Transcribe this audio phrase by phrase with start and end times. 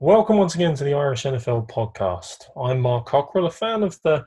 [0.00, 2.50] Welcome once again to the Irish NFL podcast.
[2.60, 4.26] I'm Mark Cockrell, a fan of the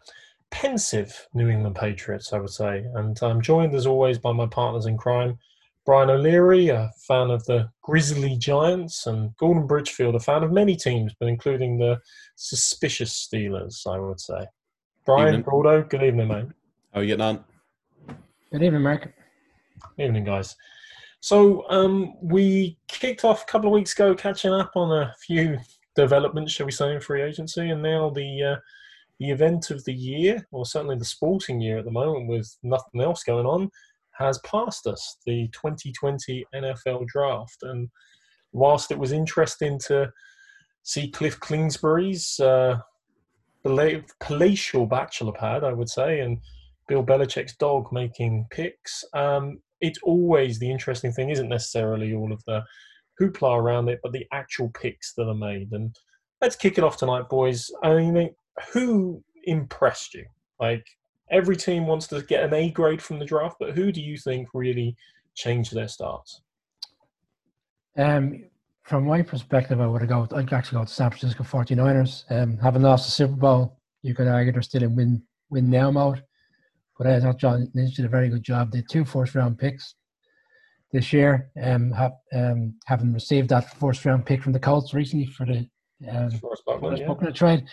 [0.50, 4.86] pensive New England Patriots, I would say, and I'm joined as always by my partners
[4.86, 5.38] in crime,
[5.86, 10.78] Brian O'Leary, a fan of the Grizzly Giants, and Gordon Bridgefield, a fan of many
[10.78, 12.00] teams, but including the
[12.38, 14.46] suspicious Steelers, I would say.
[15.06, 15.42] Brian, Evening.
[15.42, 16.46] Gordo, good evening, mate.
[16.94, 17.44] How are you getting on?
[18.54, 19.14] Good evening, Mark.
[20.00, 20.56] Evening, guys.
[21.28, 25.58] So um, we kicked off a couple of weeks ago, catching up on a few
[25.94, 28.56] developments, shall we say, in free agency, and now the uh,
[29.20, 33.02] the event of the year, or certainly the sporting year at the moment, with nothing
[33.02, 33.70] else going on,
[34.18, 35.18] has passed us.
[35.26, 37.90] The 2020 NFL Draft, and
[38.54, 40.10] whilst it was interesting to
[40.84, 42.78] see Cliff Kingsbury's uh,
[43.66, 46.38] palatial bachelor pad, I would say, and
[46.88, 49.04] Bill Belichick's dog making picks.
[49.14, 52.64] Um, it's always the interesting thing isn't necessarily all of the
[53.20, 55.72] hoopla around it, but the actual picks that are made.
[55.72, 55.96] And
[56.42, 57.70] let's kick it off tonight, boys.
[57.84, 58.30] I mean,
[58.74, 60.26] who impressed you?
[60.60, 60.86] Like
[61.32, 64.18] every team wants to get an A grade from the draft, but who do you
[64.18, 64.96] think really
[65.36, 66.42] changed their starts?
[67.98, 68.46] Um,
[68.84, 70.28] from my perspective, I would have go.
[70.36, 72.24] I'd actually go to San Francisco 49ers.
[72.32, 75.92] Um, having lost the Super Bowl, you could argue they're still in win win now
[75.92, 76.24] mode.
[76.98, 78.72] But I thought John Lynch did a very good job.
[78.72, 79.96] They had two first round picks
[80.92, 81.52] this year.
[81.62, 85.68] Um, have, um, having received that first round pick from the Colts recently for the
[86.10, 86.30] um,
[86.66, 87.32] Buckner, yeah.
[87.32, 87.66] Trade,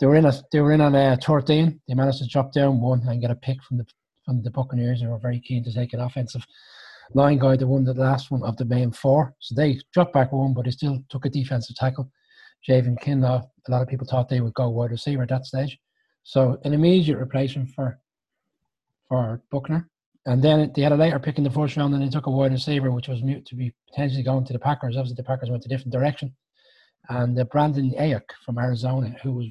[0.00, 1.80] they were in a they were in on a 13.
[1.86, 3.86] They managed to drop down one and get a pick from the
[4.24, 5.00] from the Buccaneers.
[5.00, 6.44] They were very keen to take an offensive
[7.14, 9.34] line guy that won the last one of the main four.
[9.40, 12.10] So they dropped back one, but they still took a defensive tackle.
[12.68, 15.78] Javon Kinlaw, a lot of people thought they would go wide receiver at that stage.
[16.24, 18.00] So an immediate replacement for
[19.08, 19.88] for Buckner.
[20.26, 22.30] And then they had a later pick in the first round and they took a
[22.30, 24.96] wide receiver, which was mute to be potentially going to the Packers.
[24.96, 26.34] Obviously, the Packers went a different direction.
[27.08, 29.46] And uh, Brandon Aiyuk from Arizona, who was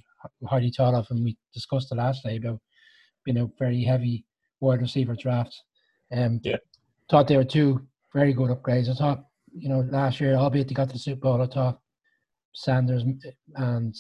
[0.45, 2.59] highly thought of, and we discussed the last day about
[3.23, 4.25] being a very heavy
[4.59, 5.55] wide receiver draft.
[6.11, 6.57] Um, Yeah.
[7.09, 8.89] Thought they were two very good upgrades.
[8.89, 11.79] I thought, you know, last year, albeit they got to the Super Bowl, I thought
[12.53, 13.03] Sanders
[13.55, 13.95] and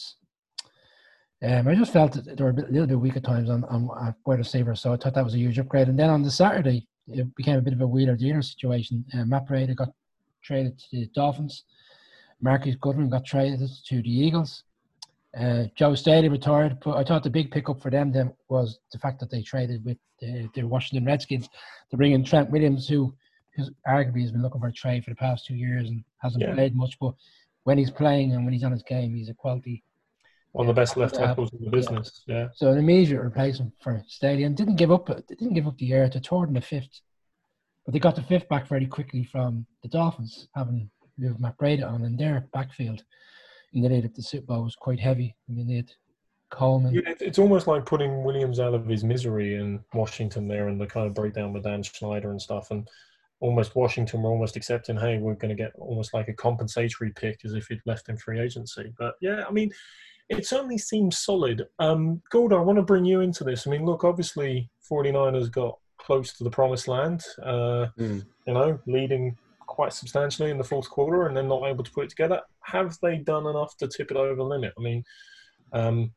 [1.45, 3.63] um, I just felt that they were a bit, little bit weak at times on,
[3.65, 5.87] on uh, wide receiver, so I thought that was a huge upgrade.
[5.87, 9.05] And then on the Saturday, it became a bit of a wheeler dealer situation.
[9.13, 9.89] Uh, Matt Breida got
[10.43, 11.63] traded to the Dolphins.
[12.41, 14.63] Marcus Goodwin got traded to the Eagles.
[15.39, 18.99] Uh, Joe Staley retired, but I thought the big pickup for them then was the
[18.99, 21.49] fact that they traded with the, the Washington Redskins
[21.91, 23.13] to bring in Trent Williams, who
[23.87, 26.53] arguably has been looking for a trade for the past two years and hasn't Yeah.
[26.53, 26.97] played much.
[26.99, 27.13] But
[27.63, 29.83] when he's playing and when he's on his game, he's a quality
[30.55, 32.23] One of the best left tackles in the business.
[32.27, 32.47] Yeah.
[32.53, 34.01] so an immediate replacement for
[34.45, 35.07] and didn't give up.
[35.07, 37.01] They didn't give up the air to third and the fifth,
[37.85, 42.05] but they got the fifth back very quickly from the Dolphins, having moved Breida on,
[42.05, 43.03] and their backfield
[43.73, 45.35] in the lead up to the Super Bowl was quite heavy.
[45.49, 45.91] I mean, they had
[46.51, 46.93] Coleman.
[46.93, 50.87] Yeah, It's almost like putting Williams out of his misery in Washington there and the
[50.87, 52.71] kind of breakdown with Dan Snyder and stuff.
[52.71, 52.87] And
[53.41, 57.43] almost Washington were almost accepting, hey, we're going to get almost like a compensatory pick
[57.43, 58.93] as if he'd left in free agency.
[58.97, 59.69] But yeah, I mean,
[60.29, 61.67] it certainly seems solid.
[61.79, 63.67] Um, Gordo, I want to bring you into this.
[63.67, 68.19] I mean, look, obviously 49ers got close to the promised land, uh, Hmm.
[68.47, 69.37] you know, leading
[69.67, 72.41] quite substantially in the fourth quarter and then not able to put it together.
[72.63, 74.73] Have they done enough to tip it over the limit?
[74.77, 75.03] I mean,
[75.73, 76.13] um,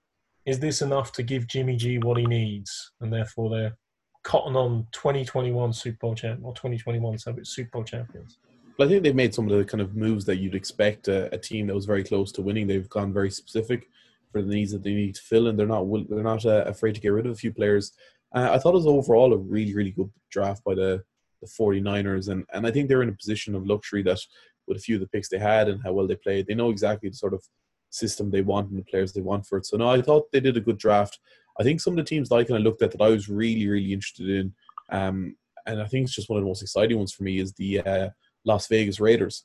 [0.47, 3.77] is this enough to give Jimmy G what he needs, and therefore they're
[4.23, 8.39] cotton on 2021 Super Bowl champ or 2021 Super Super Bowl champions?
[8.79, 11.35] But I think they've made some of the kind of moves that you'd expect a,
[11.35, 12.69] a team that was very close to winning.
[12.69, 13.91] They've gone very specific
[14.31, 16.95] for the needs that they need to fill, and they're not they're not uh, afraid
[16.95, 17.93] to get rid of a few players.
[18.33, 21.03] Uh, I thought it was overall a really really good draft by the
[21.43, 24.21] the 49ers, and and I think they're in a position of luxury that
[24.69, 26.71] with a few of the picks they had and how well they played, they know
[26.71, 27.43] exactly the sort of
[27.91, 29.67] system they want and the players they want for it.
[29.67, 31.19] So no, I thought they did a good draft.
[31.59, 33.29] I think some of the teams that I kind of looked at that I was
[33.29, 34.55] really really interested in,
[34.91, 37.53] um, and I think it's just one of the most exciting ones for me is
[37.55, 38.09] the uh,
[38.45, 39.45] Las Vegas Raiders.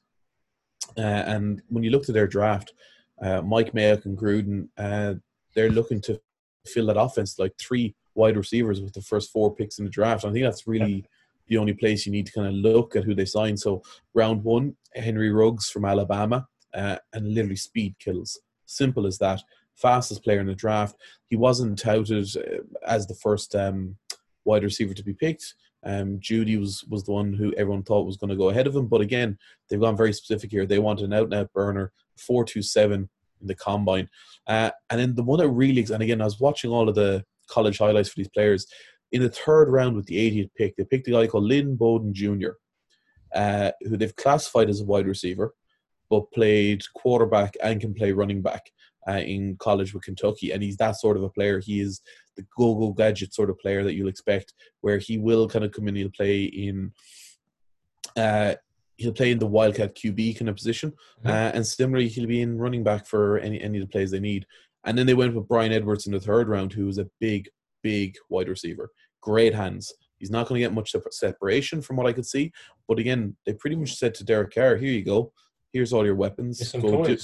[0.98, 2.74] Uh, and when you looked at their draft,
[3.22, 5.16] uh, Mike Mayock and Gruden, uh,
[5.56, 6.20] they're looking to
[6.66, 10.26] fill that offense like three wide receivers with the first four picks in the draft.
[10.26, 11.06] I think that's really
[11.48, 13.58] the only place you need to kind of look at who they sign.
[13.58, 13.82] So
[14.14, 18.40] round one, Henry Ruggs from Alabama, uh, and literally speed kills.
[18.66, 19.42] Simple as that.
[19.76, 20.96] Fastest player in the draft.
[21.30, 23.98] He wasn't touted uh, as the first um,
[24.46, 25.56] wide receiver to be picked.
[25.86, 28.76] Um, Jeudy was was the one who everyone thought was going to go ahead of
[28.76, 29.38] him, but again,
[29.70, 30.66] they've gone very specific here.
[30.66, 33.10] They want an out and out burner, four two seven
[33.42, 34.10] in the combine,
[34.48, 37.26] uh, and then the one that really and again, I was watching all of the
[37.48, 38.66] college highlights for these players.
[39.12, 42.16] In the third round with the 80th pick, they picked a guy called Lynn Bowden
[42.16, 42.54] Jr.,
[43.36, 45.54] uh, who they've classified as a wide receiver,
[46.14, 48.70] but played quarterback and can play running back
[49.10, 50.52] uh, in college with Kentucky.
[50.52, 51.60] And he's that sort of a player.
[51.60, 52.02] He is
[52.38, 55.72] the go go gadget sort of player that you'll expect, where he will kind of
[55.72, 56.92] come in, he'll play in.
[58.16, 58.54] Uh,
[58.98, 61.30] he'll play in the wildcat QB kind of position, mm-hmm.
[61.30, 64.20] uh, and similarly he'll be in running back for any any of the plays they
[64.20, 64.46] need.
[64.86, 67.50] And then they went with Bryan Edwards in the third round, who is a big,
[67.82, 69.92] big wide receiver, great hands.
[70.20, 72.52] He's not going to get much separation from what I could see,
[72.88, 75.34] but again, they pretty much said to Derek Carr, "Here you go,
[75.74, 76.72] here's all your weapons.
[76.72, 77.18] Go do,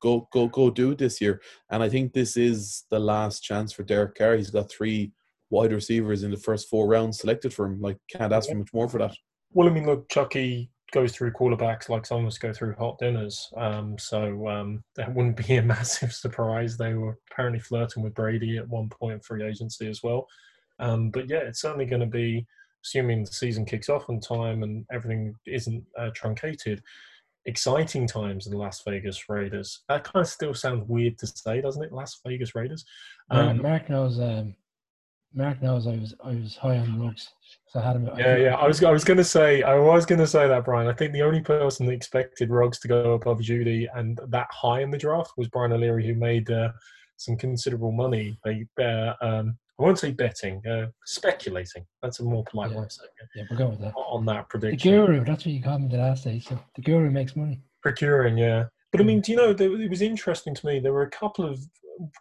[0.00, 1.40] go, go, go, do it this year."
[1.70, 4.36] And I think this is the last chance for Derek Carr.
[4.36, 5.12] He's got three
[5.50, 7.80] wide receivers in the first four rounds selected for him.
[7.80, 9.14] Like, can't ask for much more for that.
[9.52, 12.98] Well, I mean, look, Chucky goes through quarterbacks like some of us go through hot
[12.98, 13.50] dinners.
[13.56, 16.76] Um, so um, that wouldn't be a massive surprise.
[16.76, 20.26] They were apparently flirting with Brady at one point free agency as well.
[20.78, 22.46] Um, but yeah, it's certainly going to be,
[22.84, 26.82] assuming the season kicks off on time and everything isn't uh, truncated,
[27.46, 29.82] exciting times in the Las Vegas Raiders.
[29.88, 31.92] That kind of still sounds weird to say, doesn't it?
[31.92, 32.84] Las Vegas Raiders.
[33.30, 34.20] Um, Mark knows.
[34.20, 34.54] Um,
[35.36, 37.28] Mark knows I was I was high on Ruggs,
[37.66, 38.08] so I had him.
[38.16, 38.54] Yeah, yeah.
[38.54, 40.88] I was I was going to say I was going to say that Brian.
[40.88, 44.80] I think the only person that expected Ruggs to go above Jeudy and that high
[44.80, 46.70] in the draft was Brian O'Leary, who made uh,
[47.16, 48.38] some considerable money.
[48.44, 51.84] They uh, um, I won't say betting, uh, speculating.
[52.00, 52.78] That's a more polite yeah.
[52.78, 53.28] way of saying it.
[53.34, 53.92] Yeah, we'll go with that.
[53.96, 54.92] On that prediction.
[54.92, 56.38] The guru, that's what you called me the last day.
[56.38, 57.60] So the guru makes money.
[57.82, 58.66] Procuring, yeah.
[58.92, 60.78] But I mean, do you know, it was interesting to me.
[60.78, 61.58] There were a couple of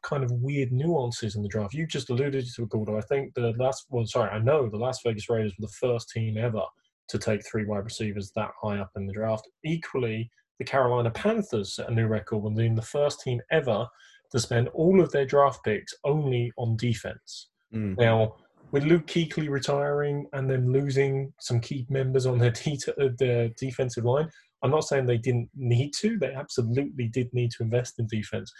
[0.02, 1.76] kind of weird nuances in the draft.
[1.76, 2.98] You just alluded to it, Gordo.
[2.98, 6.10] I think the last, well, sorry, I know the Las Vegas Raiders were the first
[6.10, 6.64] team ever
[7.10, 9.48] to take three wide receivers that high up in the draft.
[9.64, 13.88] Equally, the Carolina Panthers set a new record when being the first team ever
[14.34, 17.50] to spend all of their draft picks only on defense.
[17.74, 17.98] Mm.
[17.98, 18.36] Now,
[18.72, 23.50] with Luke Kuechly retiring and then losing some key members on their, de- uh, their
[23.50, 24.28] defensive line,
[24.64, 26.18] I'm not saying they didn't need to.
[26.18, 28.52] They absolutely did need to invest in defense.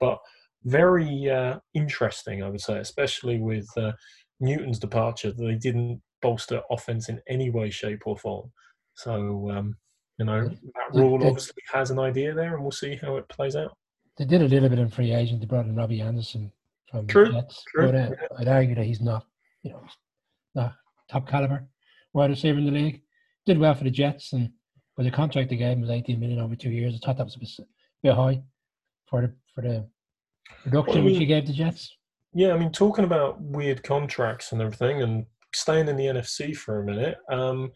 [0.00, 0.18] But
[0.64, 3.92] very uh, interesting, I would say, especially with uh,
[4.38, 5.32] Newton's departure.
[5.32, 8.52] that They didn't bolster offense in any way, shape, or form.
[8.94, 9.76] So, um,
[10.18, 13.56] you know, Matt Rhule obviously has an idea there, and we'll see how it plays
[13.56, 13.76] out.
[14.18, 15.40] They did a little bit in free agent.
[15.40, 16.50] They brought in Robbie Anderson
[16.90, 17.62] from true, the Jets.
[17.68, 17.92] True.
[17.92, 19.26] But uh, I'd argue that he's not,
[19.62, 19.82] you know,
[20.54, 20.74] not
[21.10, 21.66] top caliber
[22.16, 23.02] wide receiver in the league.
[23.44, 24.50] Did well for the Jets, and
[24.96, 26.94] but the contract they gave him was 18 million over two years.
[26.94, 27.64] I thought that was a bit, a
[28.02, 28.42] bit high
[29.06, 29.86] for the for the
[30.64, 31.96] production well, which he gave the Jets.
[32.34, 36.80] Yeah, I mean, talking about weird contracts and everything, and staying in the NFC for
[36.80, 37.18] a minute.
[37.30, 37.70] Um,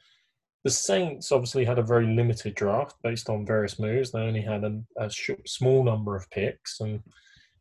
[0.65, 4.11] the Saints obviously had a very limited draft based on various moves.
[4.11, 5.11] They only had a, a
[5.47, 7.03] small number of picks, and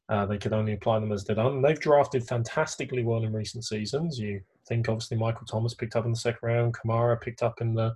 [0.09, 1.61] uh, they could only apply them as they're done.
[1.61, 4.19] They've drafted fantastically well in recent seasons.
[4.19, 7.73] You think obviously Michael Thomas picked up in the second round, Kamara picked up in
[7.73, 7.95] the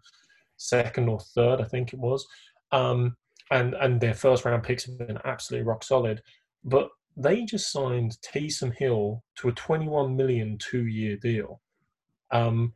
[0.57, 2.25] second or third, I think it was.
[2.71, 3.17] Um,
[3.51, 6.21] and and their first round picks have been absolutely rock solid.
[6.63, 11.61] But they just signed Taysom Hill to a 21 million two year deal.
[12.31, 12.73] Um,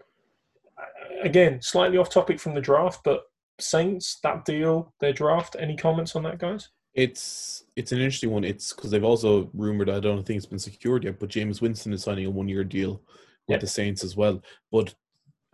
[1.22, 3.24] again, slightly off topic from the draft, but
[3.60, 5.56] Saints that deal, their draft.
[5.60, 6.70] Any comments on that, guys?
[6.94, 8.44] It's it's an interesting one.
[8.44, 9.90] It's because they've also rumored.
[9.90, 13.02] I don't think it's been secured yet, but Jameis Winston is signing a one-year deal
[13.48, 13.60] with yep.
[13.62, 14.42] the Saints as well.
[14.72, 14.94] But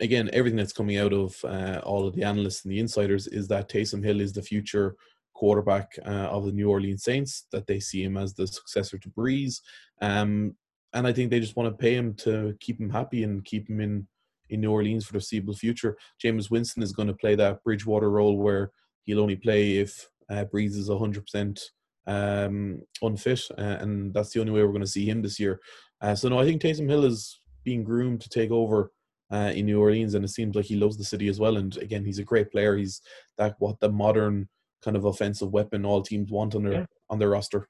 [0.00, 3.48] again, everything that's coming out of uh, all of the analysts and the insiders is
[3.48, 4.96] that Taysom Hill is the future
[5.34, 7.46] quarterback uh, of the New Orleans Saints.
[7.52, 9.60] That they see him as the successor to Brees,
[10.00, 10.54] um,
[10.92, 13.68] and I think they just want to pay him to keep him happy and keep
[13.68, 14.06] him in
[14.50, 15.96] in New Orleans for the foreseeable future.
[16.22, 18.70] Jameis Winston is going to play that Bridgewater role where
[19.04, 21.60] he'll only play if uh, Brees is 100%
[22.06, 25.60] um, unfit, uh, and that's the only way we're going to see him this year.
[26.00, 28.92] Uh, so, no, I think Taysom Hill is being groomed to take over
[29.32, 31.56] uh, in New Orleans, and it seems like he loves the city as well.
[31.56, 32.76] And again, he's a great player.
[32.76, 33.00] He's
[33.38, 34.48] that what the modern
[34.82, 36.86] kind of offensive weapon all teams want on their yeah.
[37.08, 37.68] on their roster.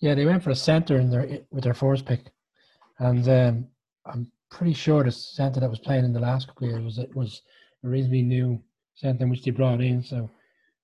[0.00, 2.30] Yeah, they went for a center in their with their first pick,
[2.98, 3.66] and um,
[4.04, 7.06] I'm pretty sure the center that was playing in the last couple of years was
[7.14, 7.42] was
[7.84, 8.60] a reasonably new
[8.94, 10.02] center which they brought in.
[10.02, 10.30] So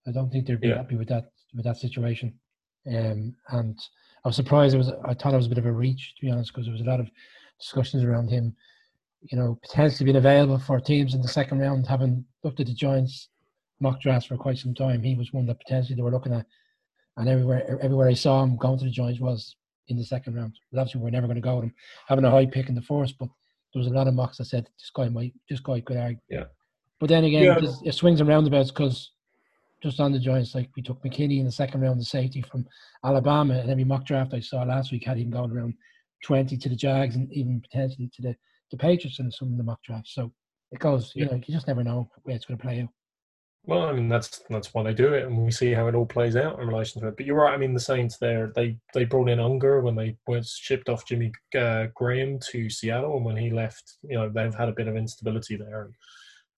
[0.06, 0.76] I don't think they'd be yeah.
[0.76, 2.32] happy with that with that situation.
[2.86, 3.78] Um, and
[4.24, 4.74] I was surprised.
[4.74, 6.66] It was I thought it was a bit of a reach to be honest because
[6.66, 7.10] there was a lot of
[7.58, 8.54] discussions around him.
[9.22, 12.74] You know, potentially being available for teams in the second round, having looked at the
[12.74, 13.28] Giants
[13.80, 15.02] mock drafts for quite some time.
[15.02, 16.46] He was one that potentially they were looking at,
[17.16, 19.56] and everywhere everywhere I saw him going to the Giants was
[19.88, 20.58] in the second round.
[20.70, 21.74] But obviously, we're never going to go with him
[22.06, 23.16] having a high pick in the first.
[23.18, 23.30] But
[23.74, 26.20] there was a lot of mocks that said this guy might, this guy could argue.
[26.30, 26.44] Yeah.
[27.00, 27.58] But then again, yeah.
[27.58, 29.10] it, it swings and roundabouts because
[29.82, 32.66] just on the Giants, like we took McKinney in the second round, the safety from
[33.04, 35.74] Alabama, and every mock draft I saw last week had him going around
[36.22, 38.36] 20 to the Jags and even potentially to the,
[38.70, 40.14] the Patriots in some of the mock drafts.
[40.14, 40.32] So
[40.72, 42.88] it goes, you know, you just never know where it's going to play out.
[43.66, 46.04] Well, I mean that's that's why they do it, and we see how it all
[46.04, 47.16] plays out in relation to it.
[47.16, 47.54] But you're right.
[47.54, 51.06] I mean, the Saints there they they brought in Unger when they was shipped off
[51.06, 54.88] Jimmy uh, Graham to Seattle, and when he left, you know they've had a bit
[54.88, 55.94] of instability there, and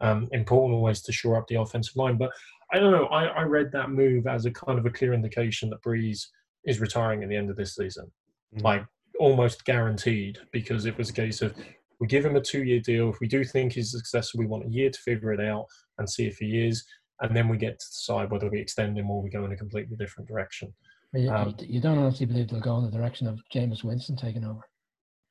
[0.00, 2.16] um, important always to shore up the offensive line.
[2.16, 2.32] But
[2.72, 3.06] I don't know.
[3.06, 6.26] I, I read that move as a kind of a clear indication that Brees
[6.64, 8.06] is retiring at the end of this season,
[8.52, 8.64] mm-hmm.
[8.64, 8.84] like
[9.20, 11.54] almost guaranteed, because it was a case of
[12.00, 13.10] we give him a two year deal.
[13.10, 15.66] If we do think he's successful, we want a year to figure it out
[15.98, 16.84] and see if he is.
[17.20, 19.56] And then we get to decide whether we extend him or we go in a
[19.56, 20.74] completely different direction.
[21.14, 24.44] You, um, you don't honestly believe they'll go in the direction of Jameis Winston taking
[24.44, 24.60] over?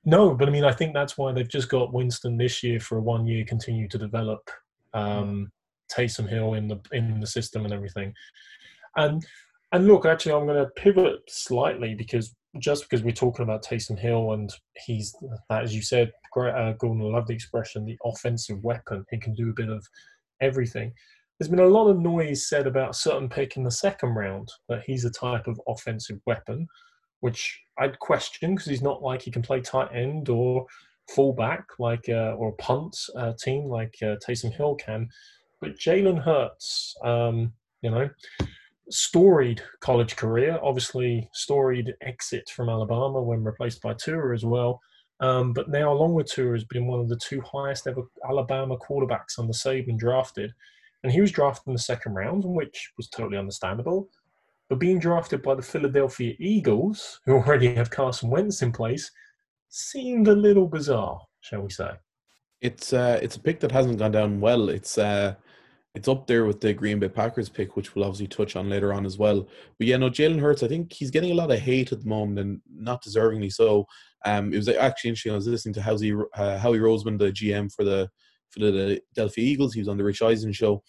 [0.04, 2.98] No, but I mean, I think that's why they've just got Winston this year for
[2.98, 4.50] a one year, continue to develop
[4.94, 5.52] um,
[5.92, 8.14] Taysom Hill in the in the system and everything.
[8.96, 9.26] And
[9.72, 14.00] and look, actually, I'm going to pivot slightly because just because we're talking about Taysom
[14.00, 14.50] Hill and
[14.86, 15.14] he's,
[15.50, 19.06] as you said, uh, Gordon, I love the expression, the offensive weapon.
[19.12, 19.86] He can do a bit of
[20.42, 20.94] everything.
[21.40, 24.50] There's been a lot of noise said about a certain pick in the second round
[24.70, 26.68] that he's a type of offensive weapon,
[27.20, 30.66] which I'd question because he's not like he can play tight end or
[31.10, 35.10] fullback like uh, or punt uh, team like uh, Taysom Hill can.
[35.62, 37.52] But Jalen Hurts, um,
[37.82, 38.10] you know,
[38.90, 44.80] storied college career, obviously storied exit from Alabama when replaced by Tua as well.
[45.20, 48.78] Um, but now, along with Tua, has been one of the two highest ever Alabama
[48.78, 50.54] quarterbacks on the Saban drafted.
[51.04, 54.10] And he was drafted in the second round, which was totally understandable.
[54.70, 59.12] But being drafted by the Philadelphia Eagles, who already have Carson Wentz in place,
[59.70, 61.92] seemed a little bizarre, shall we say?
[62.62, 64.70] It's uh, it's a pick that hasn't gone down well.
[64.70, 65.36] It's uh,
[65.94, 68.94] it's up there with the Green Bay Packers pick, which we'll obviously touch on later
[68.94, 69.48] on as well.
[69.78, 72.10] But yeah, no, Jalen Hurts, I think he's getting a lot of hate at the
[72.10, 73.86] moment and not deservingly so.
[74.26, 75.32] Um, it was actually interesting.
[75.32, 78.10] I was listening to Howie, uh, Howie Roseman, the GM for the
[78.50, 79.74] for the Philadelphia Eagles.
[79.74, 80.82] He was on the Rich Eisen show,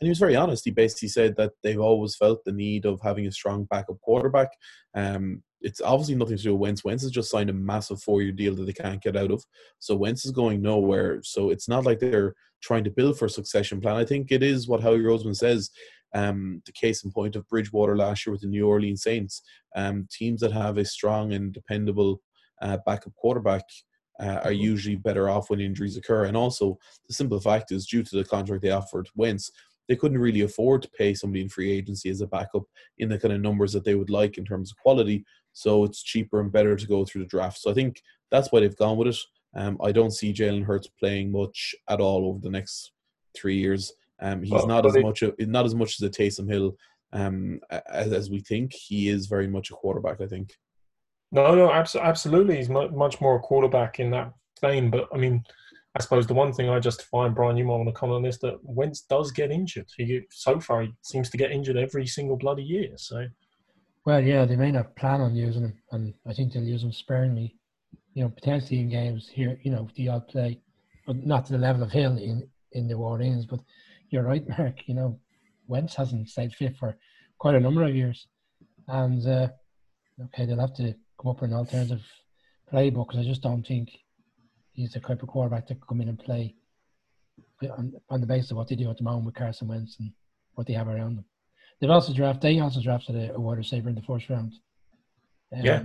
[0.00, 0.64] and he was very honest.
[0.64, 4.48] He basically said that they've always felt the need of having a strong backup quarterback.
[4.94, 6.84] Um, it's obviously nothing to do with Wentz.
[6.84, 9.42] Wentz has just signed a massive four-year deal that they can't get out of.
[9.78, 11.20] So Wentz is going nowhere.
[11.22, 13.96] So it's not like they're trying to build for a succession plan.
[13.96, 15.70] I think it is what Howie Roseman says.
[16.14, 19.42] Um, the case in point of Bridgewater last year with the New Orleans Saints.
[19.74, 22.20] Um, teams that have a strong and dependable
[22.64, 23.64] uh, backup quarterback
[24.20, 24.70] uh, are mm-hmm.
[24.72, 26.24] usually better off when injuries occur.
[26.24, 29.50] And also, the simple fact is, due to the contract they offered Wentz,
[29.88, 32.62] they couldn't really afford to pay somebody in free agency as a backup
[32.98, 35.24] in the kind of numbers that they would like in terms of quality.
[35.52, 37.58] So it's cheaper and better to go through the draft.
[37.58, 39.18] So I think that's why they've gone with it.
[39.54, 42.92] Um, I don't see Jalen Hurts playing much at all over the next
[43.36, 43.92] three years.
[44.20, 46.76] Um, he's well, not as much a, not as much as a Taysom Hill
[47.12, 48.72] um, as, as we think.
[48.72, 50.20] He is very much a quarterback.
[50.20, 50.54] I think.
[51.34, 52.58] No, no, absolutely.
[52.58, 54.88] He's much more a quarterback in that vein.
[54.88, 55.42] But I mean,
[55.96, 58.22] I suppose the one thing I just find, Brian, you might want to comment on
[58.22, 59.86] this, that Wentz does get injured.
[59.96, 62.92] He so far he seems to get injured every single bloody year.
[62.96, 63.26] So.
[64.06, 66.92] Well, yeah, they may not plan on using him, and I think they'll use him
[66.92, 67.56] sparingly.
[68.12, 70.60] You know, potentially in games here, you know, the odd play,
[71.04, 73.44] but not to the level of Hill in in New Orleans.
[73.44, 73.58] But
[74.10, 74.86] you're right, Mark.
[74.86, 75.18] You know,
[75.66, 76.96] Wentz hasn't stayed fit for
[77.38, 78.28] quite a number of years,
[78.86, 79.48] and uh,
[80.26, 82.02] okay, they'll have to come up with an alternative
[82.72, 83.90] playbook because I just don't think
[84.72, 86.54] he's the type of quarterback that could come in and play
[87.62, 90.12] on, on the basis of what they do at the moment with Carson Wentz and
[90.54, 91.24] what they have around them.
[91.80, 92.42] They've also drafted.
[92.42, 94.52] They also drafted a, a wide receiver in the first round.
[95.52, 95.82] Um, yeah.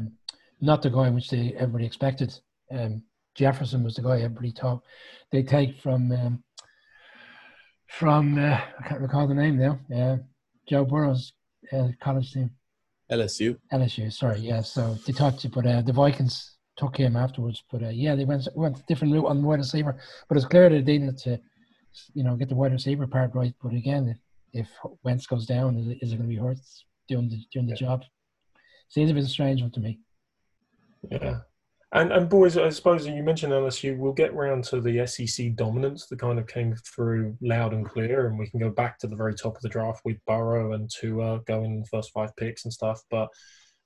[0.62, 2.34] Not the guy in which they everybody expected.
[2.72, 3.04] Um,
[3.36, 4.84] Jefferson was the guy everybody thought
[5.32, 6.44] they take from um,
[7.88, 9.80] from uh, I can't recall the name now.
[9.96, 10.18] Uh,
[10.68, 11.34] Joe Burrow's
[11.72, 12.52] uh, college team.
[13.12, 13.58] LSU.
[13.74, 14.62] LSU, sorry, yeah.
[14.62, 17.64] So they thought, but uh, the Vikings took him afterwards.
[17.72, 20.00] But uh, yeah, they went went a different route on the wide receiver.
[20.28, 21.40] But it's clear that they needed to,
[22.14, 23.54] you know, get the wide receiver part right.
[23.62, 24.16] But again,
[24.54, 24.68] if, if
[25.04, 27.76] Wentz goes down, is it, is it going to be Hurts doing the doing the
[27.76, 28.04] job?
[28.90, 30.00] Seems a bit strange one to me.
[31.10, 31.40] Yeah.
[31.92, 33.98] And and boys, I suppose you mentioned LSU.
[33.98, 38.28] We'll get round to the SEC dominance that kind of came through loud and clear,
[38.28, 40.90] and we can go back to the very top of the draft with Burrow and
[40.90, 43.02] Tua going first five picks and stuff.
[43.10, 43.30] But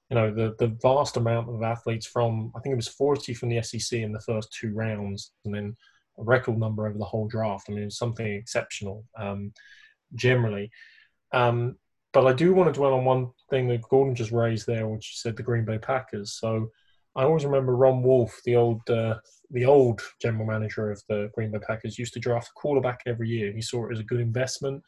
[0.09, 3.47] you know the the vast amount of athletes from I think it was 40 from
[3.49, 5.77] the SEC in the first two rounds, and then
[6.19, 7.67] a record number over the whole draft.
[7.69, 9.53] I mean, it's something exceptional um,
[10.13, 10.71] generally.
[11.31, 11.77] Um,
[12.11, 15.19] but I do want to dwell on one thing that Gordon just raised there, which
[15.19, 16.33] said the Green Bay Packers.
[16.33, 16.69] So
[17.15, 19.15] I always remember Ron Wolf, the old uh,
[19.51, 23.29] the old general manager of the Green Bay Packers, used to draft a quarterback every
[23.29, 23.51] year.
[23.51, 24.83] He saw it as a good investment.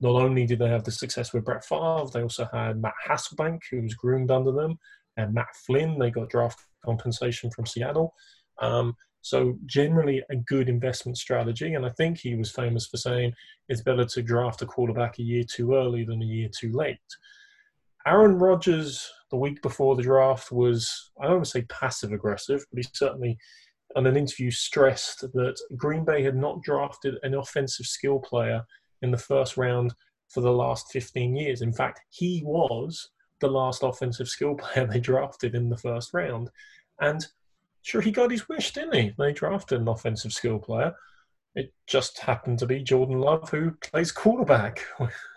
[0.00, 3.60] Not only did they have the success with Brett Favre, they also had Matt Hasselbeck,
[3.70, 4.78] who was groomed under them,
[5.16, 5.98] and Matt Flynn.
[5.98, 8.14] They got draft compensation from Seattle.
[8.60, 11.74] Um, So generally a good investment strategy.
[11.74, 13.32] And I think he was famous for saying
[13.70, 16.98] it's better to draft a quarterback a year too early than a year too late.
[18.06, 22.64] Aaron Rodgers, the week before the draft, was, I don't want to say passive aggressive,
[22.70, 23.38] but he certainly,
[23.96, 28.62] on an interview, stressed that Green Bay had not drafted an offensive skill player
[29.02, 29.94] in the first round
[30.28, 31.62] for the last 15 years.
[31.62, 36.50] In fact, he was the last offensive skill player they drafted in the first round.
[37.00, 37.24] And
[37.82, 39.14] sure, he got his wish, didn't he?
[39.16, 40.94] They drafted an offensive skill player.
[41.54, 44.80] It just happened to be Jordan Love, who plays quarterback.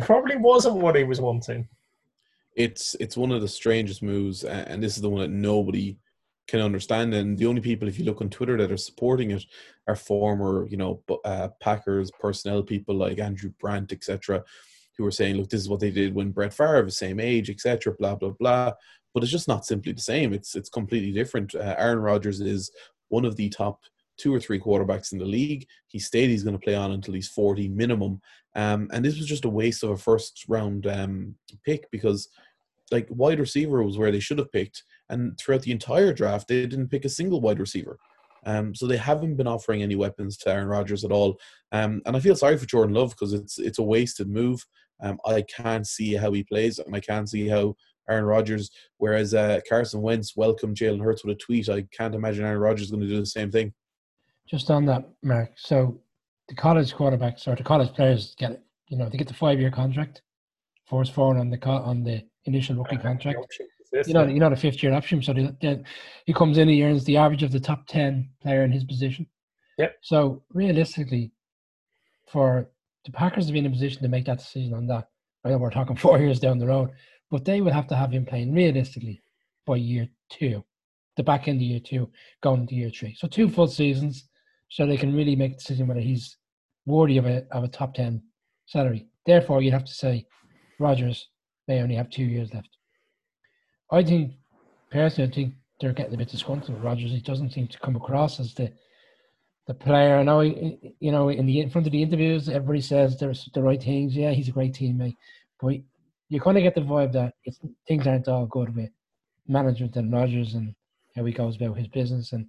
[0.00, 1.68] probably wasn't what he was wanting.
[2.54, 5.98] It's it's one of the strangest moves, and this is the one that nobody
[6.48, 7.12] can understand.
[7.12, 9.44] And the only people, if you look on Twitter, that are supporting it
[9.86, 14.42] are former, you know, uh, Packers personnel people like Andrew Brandt, etc.,
[14.96, 17.50] who are saying, "Look, this is what they did when Brett Favre, the same age,
[17.50, 18.72] etc." Blah blah blah.
[19.12, 20.32] But it's just not simply the same.
[20.32, 21.54] It's it's completely different.
[21.54, 22.70] Uh, Aaron Rodgers is
[23.08, 23.80] one of the top
[24.18, 25.66] two or three quarterbacks in the league.
[25.88, 28.20] He stayed he's going to play on until he's 40 minimum.
[28.54, 32.28] Um, and this was just a waste of a first round um, pick because,
[32.90, 34.84] like, wide receiver was where they should have picked.
[35.08, 37.98] And throughout the entire draft, they didn't pick a single wide receiver.
[38.46, 41.38] Um, so they haven't been offering any weapons to Aaron Rodgers at all.
[41.72, 44.64] Um, and I feel sorry for Jordan Love because it's it's a wasted move.
[45.02, 47.74] Um, I can't see how he plays, and I can't see how
[48.08, 48.70] Aaron Rodgers.
[48.98, 51.68] Whereas uh, Carson Wentz welcomed Jalen Hurts with a tweet.
[51.68, 53.74] I can't imagine Aaron Rodgers going to do the same thing.
[54.48, 55.52] Just on that, Mark.
[55.56, 56.00] So
[56.48, 58.62] the college quarterbacks or the college players get it.
[58.88, 60.22] You know, they get the five-year contract,
[60.86, 63.38] force forward on the co- on the initial rookie contract.
[64.06, 65.22] You know, you know the fifth-year option.
[65.22, 65.82] So they, they,
[66.24, 69.26] he comes in, he earns the average of the top ten player in his position.
[69.78, 69.96] Yep.
[70.02, 71.32] So realistically,
[72.26, 72.70] for
[73.04, 75.08] the Packers to be in a position to make that decision on that,
[75.44, 76.90] I know we're talking four years down the road,
[77.30, 79.20] but they would have to have him playing realistically
[79.66, 80.64] by year two,
[81.16, 82.10] the back end of year two,
[82.42, 83.14] going into year three.
[83.18, 84.28] So two full seasons
[84.68, 86.36] so they can really make a decision whether he's
[86.86, 88.22] worthy of a of a top ten
[88.66, 89.06] salary.
[89.24, 90.26] Therefore, you'd have to say
[90.78, 91.28] Rodgers
[91.68, 92.68] may only have two years left.
[93.90, 94.34] I think
[94.90, 97.10] personally, I think they're getting a bit disgruntled with Rodgers.
[97.10, 98.72] He doesn't seem to come across as the
[99.66, 100.16] the player.
[100.16, 103.62] I know, you know, in the in front of the interviews, everybody says there's the
[103.62, 104.16] right things.
[104.16, 105.16] Yeah, he's a great teammate,
[105.60, 105.74] but
[106.28, 107.34] you kind of get the vibe that
[107.86, 108.90] things aren't all good with
[109.48, 110.74] management and Rodgers and
[111.14, 112.46] how he goes about his business and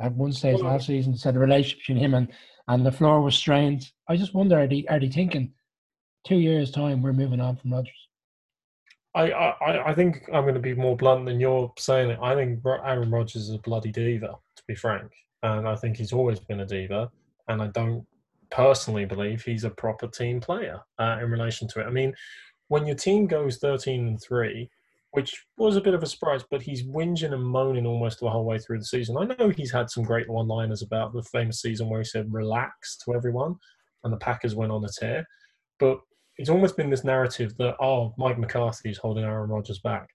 [0.00, 2.28] at one stage last season said the relationship between him and,
[2.68, 3.90] and LaFleur was strained.
[4.08, 5.52] I just wonder are they are they thinking
[6.26, 8.08] two years time we're moving on from Rodgers?
[9.14, 12.18] I, I, I think I'm going to be more blunt than you're saying it.
[12.20, 15.12] I think Aaron Rodgers is a bloody diva, to be frank,
[15.44, 17.10] and I think he's always been a diva.
[17.46, 18.04] And I don't
[18.50, 21.86] personally believe he's a proper team player uh, in relation to it.
[21.86, 22.12] I mean,
[22.68, 24.68] when your team goes 13 and three,
[25.14, 28.44] which was a bit of a surprise, but he's whinging and moaning almost the whole
[28.44, 29.16] way through the season.
[29.16, 32.32] I know he's had some great one liners about the famous season where he said
[32.32, 33.54] relax to everyone
[34.02, 35.24] and the Packers went on a tear.
[35.78, 36.00] But
[36.36, 40.08] it's almost been this narrative that, oh, Mike McCarthy is holding Aaron Rodgers back.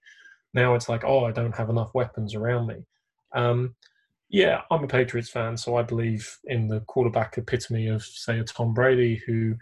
[0.52, 2.84] Now it's like, oh, I don't have enough weapons around me.
[3.34, 3.74] Um,
[4.28, 8.44] yeah, I'm a Patriots fan, so I believe in the quarterback epitome of, say, a
[8.44, 9.54] Tom Brady, who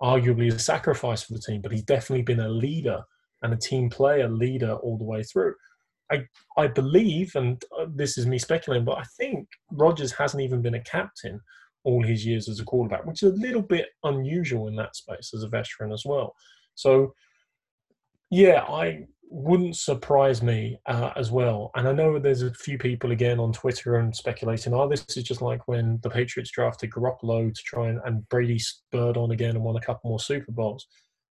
[0.00, 3.04] arguably is a sacrifice for the team, but he's definitely been a leader
[3.42, 5.54] and a team player, leader all the way through.
[6.10, 6.24] I
[6.56, 10.74] I believe, and uh, this is me speculating, but I think Rodgers hasn't even been
[10.74, 11.40] a captain
[11.84, 15.32] all his years as a quarterback, which is a little bit unusual in that space
[15.34, 16.34] as a veteran as well.
[16.74, 17.14] So,
[18.30, 21.70] yeah, I wouldn't surprise me uh, as well.
[21.76, 25.22] And I know there's a few people again on Twitter and speculating, oh, this is
[25.22, 29.54] just like when the Patriots drafted Garoppolo to try and, and Brady spurred on again
[29.54, 30.86] and won a couple more Super Bowls.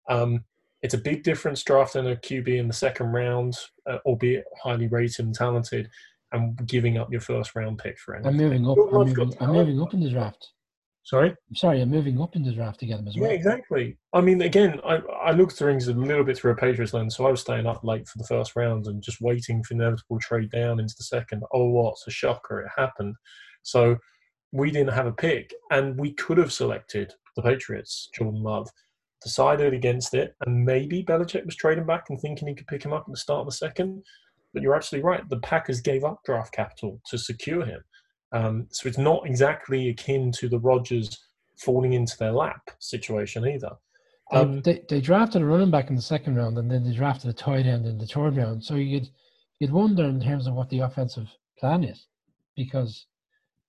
[0.09, 0.43] Um,
[0.87, 5.25] it's a big difference drafting a QB in the second round, uh, albeit highly rated
[5.25, 5.89] and talented,
[6.31, 8.31] and giving up your first round pick for anything.
[8.31, 8.77] I'm moving up.
[8.77, 10.47] I'm moving, I'm moving, up in the draft.
[11.03, 11.31] Sorry?
[11.31, 13.29] I'm sorry, I'm moving up in the draft to get them as well.
[13.29, 13.97] Yeah, exactly.
[14.13, 17.17] I mean, again, I, I looked through things a little bit through a Patriots lens,
[17.17, 20.19] so I was staying up late for the first round and just waiting for inevitable
[20.19, 21.43] trade down into the second.
[21.51, 22.61] Oh, what's a shocker!
[22.61, 23.15] It happened.
[23.63, 23.97] So
[24.53, 28.69] we didn't have a pick, and we could have selected the Patriots, Jordan Love
[29.21, 32.93] decided against it, and maybe Belichick was trading back and thinking he could pick him
[32.93, 34.03] up at the start of the second.
[34.53, 35.27] But you're absolutely right.
[35.29, 37.81] The Packers gave up draft capital to secure him.
[38.31, 41.17] Um, so it's not exactly akin to the Rodgers
[41.59, 43.71] falling into their lap situation either.
[44.31, 47.29] Um, they, they, drafted a running back in the second round, and then they drafted
[47.29, 48.63] a tight end in the third round.
[48.63, 49.09] So you'd
[49.59, 51.27] you'd wonder in terms of what the offensive
[51.57, 52.07] plan is,
[52.55, 53.05] because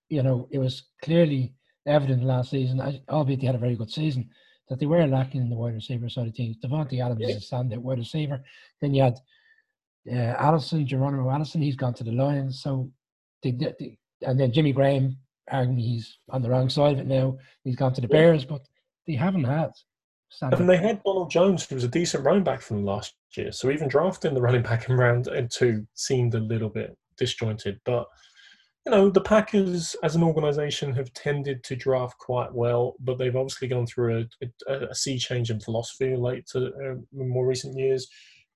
[0.09, 1.53] you know it was clearly
[1.87, 4.29] evident last season, albeit they had a very good season,
[4.69, 6.57] that they were lacking in the wide receiver side of things.
[6.63, 8.41] Davante Adams is a standout wide receiver.
[8.81, 9.19] Then you had
[10.11, 12.61] uh, Allison, Geronimo Allison, he's gone to the Lions.
[12.61, 12.91] So
[13.43, 15.17] they, they, and then Jimmy Graham,
[15.49, 17.37] arguing he's on the wrong side of it now.
[17.63, 18.61] He's gone to the Bears, but
[19.07, 19.71] they haven't had.
[20.31, 20.59] Standard.
[20.59, 23.51] And they had Donald Jones, who was a decent running back from last year.
[23.51, 27.79] So even drafting the running back in round two seemed a little bit disjointed.
[27.83, 28.05] But
[28.85, 33.35] you know, the Packers as an organisation have tended to draft quite well, but they've
[33.35, 37.77] obviously gone through a, a, a sea change in philosophy late to uh, more recent
[37.77, 38.07] years.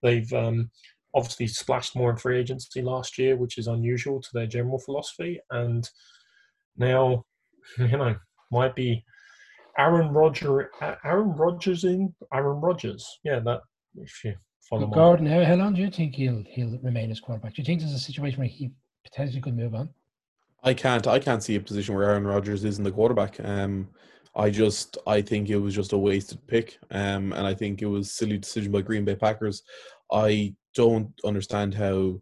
[0.01, 0.71] They've um,
[1.13, 5.39] obviously splashed more in free agency last year, which is unusual to their general philosophy.
[5.51, 5.87] And
[6.77, 7.25] now,
[7.77, 8.15] you know,
[8.51, 9.03] might be
[9.77, 10.67] Aaron Rodgers,
[11.03, 13.05] Aaron Rodgers in Aaron Rodgers.
[13.23, 13.61] Yeah, that
[13.95, 14.35] if you
[14.69, 14.87] follow.
[14.87, 17.55] Gordon, how, how long do you think he'll he'll remain as quarterback?
[17.55, 18.71] Do you think there's a situation where he
[19.03, 19.89] potentially could move on?
[20.63, 21.05] I can't.
[21.07, 23.37] I can't see a position where Aaron Rodgers isn't the quarterback.
[23.43, 23.89] Um,
[24.35, 27.85] I just, I think it was just a wasted pick, um, and I think it
[27.85, 29.61] was silly decision by Green Bay Packers.
[30.11, 32.19] I don't understand how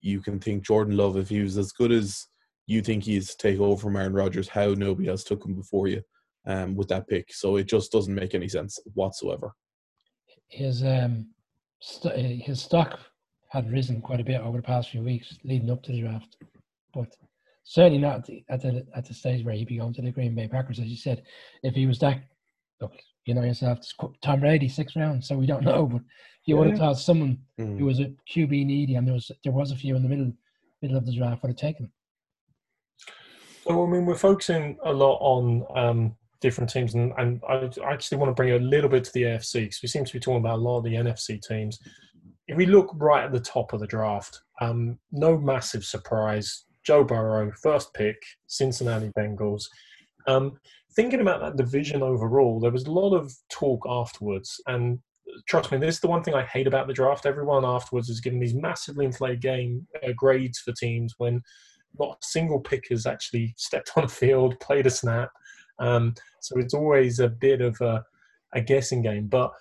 [0.00, 2.28] you can think Jordan Love, if he was as good as
[2.66, 5.88] you think he's to take over from Aaron Rodgers, how nobody else took him before
[5.88, 6.02] you
[6.46, 7.34] um, with that pick.
[7.34, 9.52] So it just doesn't make any sense whatsoever.
[10.48, 11.26] His um,
[11.80, 13.00] st- his stock
[13.48, 16.36] had risen quite a bit over the past few weeks leading up to the draft,
[16.94, 17.14] but
[17.64, 20.10] certainly not at the, at the, at the stage where he'd be going to the
[20.10, 20.78] Green Bay Packers.
[20.78, 21.22] As you said,
[21.62, 22.22] if he was that,
[22.80, 22.92] look,
[23.26, 23.78] you know yourself,
[24.22, 26.02] Tom Brady six rounds, so we don't know, but
[26.46, 26.58] you yeah.
[26.58, 27.78] would have thought someone mm.
[27.78, 30.32] who was a QB needy, and there was there was a few in the middle
[30.82, 31.90] middle of the draft would have taken.
[33.64, 38.18] So I mean, we're focusing a lot on um, different teams, and, and I actually
[38.18, 40.40] want to bring a little bit to the AFC because we seem to be talking
[40.40, 41.78] about a lot of the NFC teams.
[42.48, 46.64] If we look right at the top of the draft, um, no massive surprise.
[46.84, 48.16] Joe Burrow, first pick,
[48.46, 49.64] Cincinnati Bengals.
[50.26, 50.58] Um,
[50.94, 54.98] thinking about that division overall, there was a lot of talk afterwards, and
[55.46, 57.26] trust me, this is the one thing I hate about the draft.
[57.26, 61.42] Everyone afterwards is giving these massively inflated game uh, grades for teams when
[61.98, 65.30] not a single pick has actually stepped on a field, played a snap.
[65.78, 68.04] Um, so it's always a bit of a,
[68.54, 69.28] a, guessing game.
[69.28, 69.52] But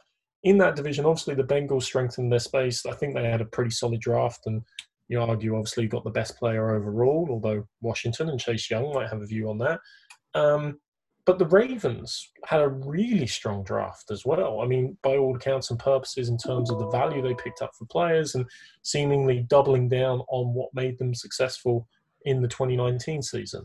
[0.44, 2.86] in that division, obviously the Bengals strengthened their space.
[2.86, 4.62] I think they had a pretty solid draft, and
[5.10, 7.28] you argue obviously got the best player overall.
[7.30, 9.80] Although Washington and Chase Young might have a view on that.
[10.34, 10.80] Um,
[11.26, 14.62] but the Ravens had a really strong draft as well.
[14.62, 17.72] I mean, by all accounts and purposes, in terms of the value they picked up
[17.78, 18.46] for players and
[18.84, 21.88] seemingly doubling down on what made them successful
[22.26, 23.64] in the 2019 season.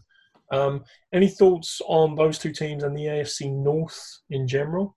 [0.53, 3.99] Um, any thoughts on those two teams and the AFC North
[4.31, 4.97] in general?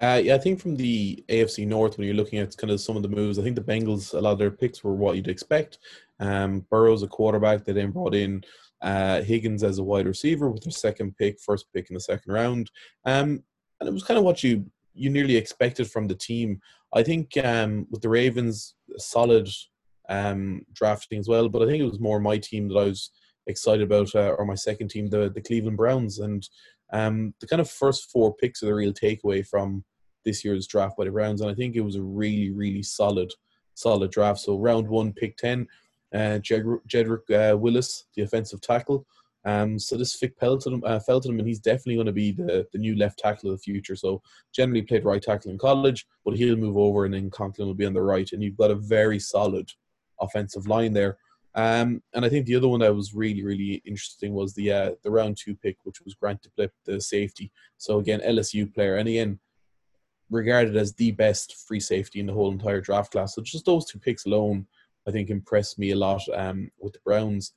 [0.00, 2.96] Uh, yeah, I think from the AFC North, when you're looking at kind of some
[2.96, 5.28] of the moves, I think the Bengals, a lot of their picks were what you'd
[5.28, 5.78] expect.
[6.20, 7.64] Um, Burrow's a quarterback.
[7.64, 8.44] They then brought in
[8.82, 12.32] uh, Higgins as a wide receiver with their second pick, first pick in the second
[12.32, 12.70] round.
[13.04, 13.42] Um,
[13.80, 16.60] and it was kind of what you you nearly expected from the team.
[16.94, 19.48] I think um, with the Ravens, solid
[20.08, 23.10] um, drafting as well, but I think it was more my team that I was
[23.46, 26.48] excited about, uh, or my second team, the the Cleveland Browns, and
[26.94, 29.84] um, the kind of first four picks are the real takeaway from
[30.24, 33.30] this year's draft by the Browns, and I think it was a really really solid
[33.74, 34.40] solid draft.
[34.40, 35.66] So round one, pick ten,
[36.14, 39.06] uh, Jedrick uh, Willis, the offensive tackle.
[39.46, 42.78] Um, so this Vic Felton, uh, Felton, and he's definitely going to be the, the
[42.78, 43.94] new left tackle of the future.
[43.94, 44.22] So
[44.54, 47.84] generally played right tackle in college, but he'll move over and then Conklin will be
[47.84, 48.30] on the right.
[48.32, 49.70] And you've got a very solid
[50.20, 51.18] offensive line there.
[51.56, 54.90] Um, and I think the other one that was really, really interesting was the uh,
[55.02, 57.52] the round two pick, which was Grant Delpit, the safety.
[57.78, 59.38] So again, LSU player, and again,
[60.30, 63.34] regarded as the best free safety in the whole entire draft class.
[63.34, 64.66] So just those two picks alone
[65.06, 67.52] I think impressed me a lot um, with the Browns.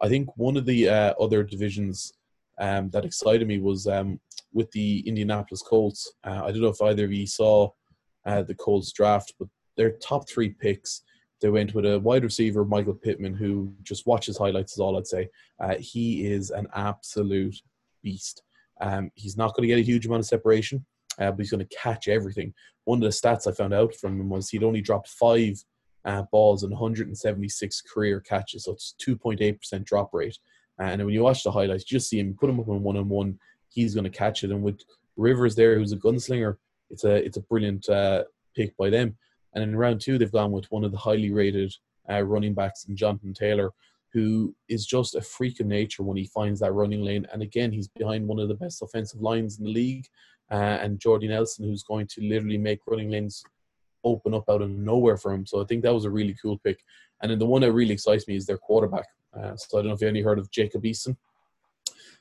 [0.00, 2.12] I think one of the uh, other divisions
[2.58, 4.20] um, that excited me was um,
[4.52, 6.12] with the Indianapolis Colts.
[6.24, 7.70] Uh, I don't know if either of you saw
[8.26, 11.02] uh, the Colts draft, but their top three picks,
[11.40, 15.06] they went with a wide receiver, Michael Pittman, who just watches highlights, is all I'd
[15.06, 15.28] say.
[15.58, 17.56] Uh, he is an absolute
[18.02, 18.42] beast.
[18.80, 20.84] Um, he's not going to get a huge amount of separation,
[21.18, 22.52] uh, but he's going to catch everything.
[22.84, 25.62] One of the stats I found out from him was he'd only dropped five
[26.04, 28.64] uh, balls in 176 career catches.
[28.64, 30.38] So it's 2.8% drop rate.
[30.78, 32.96] And when you watch the highlights, you just see him put him up on one
[32.96, 33.38] on one.
[33.68, 34.50] He's going to catch it.
[34.50, 34.80] And with
[35.16, 36.56] Rivers there, who's a gunslinger,
[36.88, 38.24] it's a it's a brilliant uh,
[38.56, 39.16] pick by them.
[39.54, 41.74] And in round two, they've gone with one of the highly rated
[42.08, 43.70] uh, running backs in Jonathan Taylor,
[44.12, 47.26] who is just a freak of nature when he finds that running lane.
[47.32, 50.06] And again, he's behind one of the best offensive lines in the league.
[50.50, 53.44] Uh, and Jordy Nelson, who's going to literally make running lanes
[54.02, 55.46] open up out of nowhere for him.
[55.46, 56.82] So I think that was a really cool pick.
[57.22, 59.06] And then the one that really excites me is their quarterback.
[59.36, 61.16] Uh, so I don't know if you've any heard of Jacob Eason.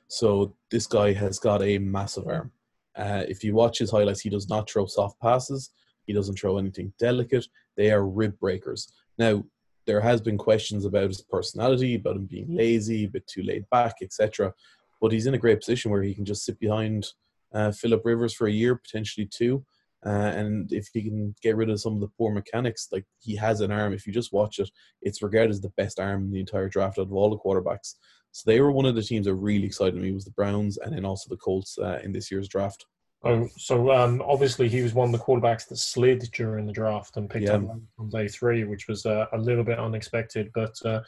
[0.08, 2.52] So this guy has got a massive arm.
[2.96, 5.72] Uh, if you watch his highlights, he does not throw soft passes.
[6.10, 7.46] He doesn't throw anything delicate.
[7.78, 8.92] They are rib breakers.
[9.20, 9.44] Now,
[9.86, 13.70] there has been questions about his personality, about him being lazy, a bit too laid
[13.70, 14.52] back, etc.
[15.00, 17.06] But he's in a great position where he can just sit behind
[17.54, 19.64] uh, Philip Rivers for a year, potentially two.
[20.04, 23.36] Uh, and if he can get rid of some of the poor mechanics, like he
[23.36, 24.72] has an arm, if you just watch it,
[25.04, 27.98] it's regarded as the best arm in the entire draft out of all the quarterbacks.
[28.32, 30.92] So they were one of the teams that really excited me was the Browns and
[30.92, 32.88] then also the Colts uh, in this year's draft.
[33.24, 37.18] Oh, so um, obviously he was one of the quarterbacks that slid during the draft
[37.18, 37.56] and picked yeah.
[37.56, 37.64] up
[37.98, 40.50] on day three, which was uh, a little bit unexpected.
[40.54, 41.02] But uh,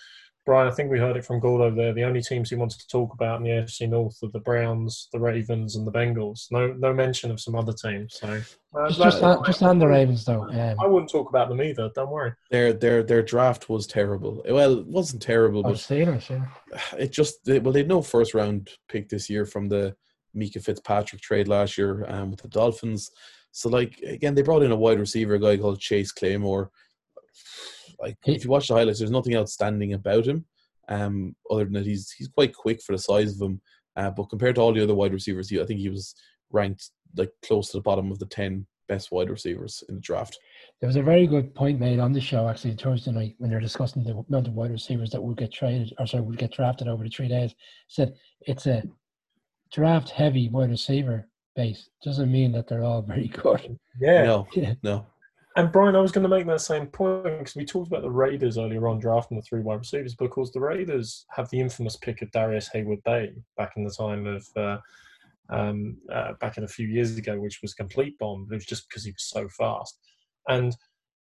[0.46, 1.94] Brian, I think we heard it from Gordo there.
[1.94, 5.08] The only teams he wants to talk about in the AFC North are the Browns,
[5.14, 6.48] the Ravens, and the Bengals.
[6.52, 8.18] No, no mention of some other teams.
[8.20, 8.42] So
[8.76, 10.50] uh, just, just, on, just on the Ravens, though.
[10.50, 11.92] Um, I wouldn't talk about them either.
[11.94, 12.34] Don't worry.
[12.50, 14.44] Their their their draft was terrible.
[14.50, 16.46] Well, it wasn't terrible, but Steelers, yeah.
[16.98, 19.96] it just well they had no first round pick this year from the
[20.36, 23.12] Minkah Fitzpatrick trade last year um, with the Dolphins.
[23.52, 26.72] So like again, they brought in a wide receiver, a guy called Chase Claymore.
[28.00, 30.46] like if you watch the highlights, there's nothing outstanding about him.
[30.88, 33.62] Um, other than that, he's he's quite quick for the size of him.
[33.96, 36.16] Uh, but compared to all the other wide receivers, he, I think he was
[36.52, 40.38] ranked like close to the bottom of the ten best wide receivers in the draft.
[40.82, 43.60] There was a very good point made on the show actually Thursday night when they're
[43.60, 46.90] discussing the amount of wide receivers that would get traded or sorry would get drafted
[46.90, 47.56] over the three days.
[47.88, 48.84] Said it's a
[49.72, 51.90] draft heavy wide receiver base.
[52.04, 53.78] Doesn't mean that they're all very good.
[54.00, 54.24] Yeah.
[54.24, 54.48] No.
[54.84, 55.08] No.
[55.58, 58.10] And Brian, I was going to make that same point because we talked about the
[58.10, 61.60] Raiders earlier on drafting the three wide receivers, but of course the Raiders have the
[61.60, 64.78] infamous pick of Darius Heyward-Bey back in the time of uh,
[65.50, 68.46] um, uh, back in a few years ago, which was a complete bomb.
[68.46, 70.00] But it was just because he was so fast.
[70.48, 70.74] And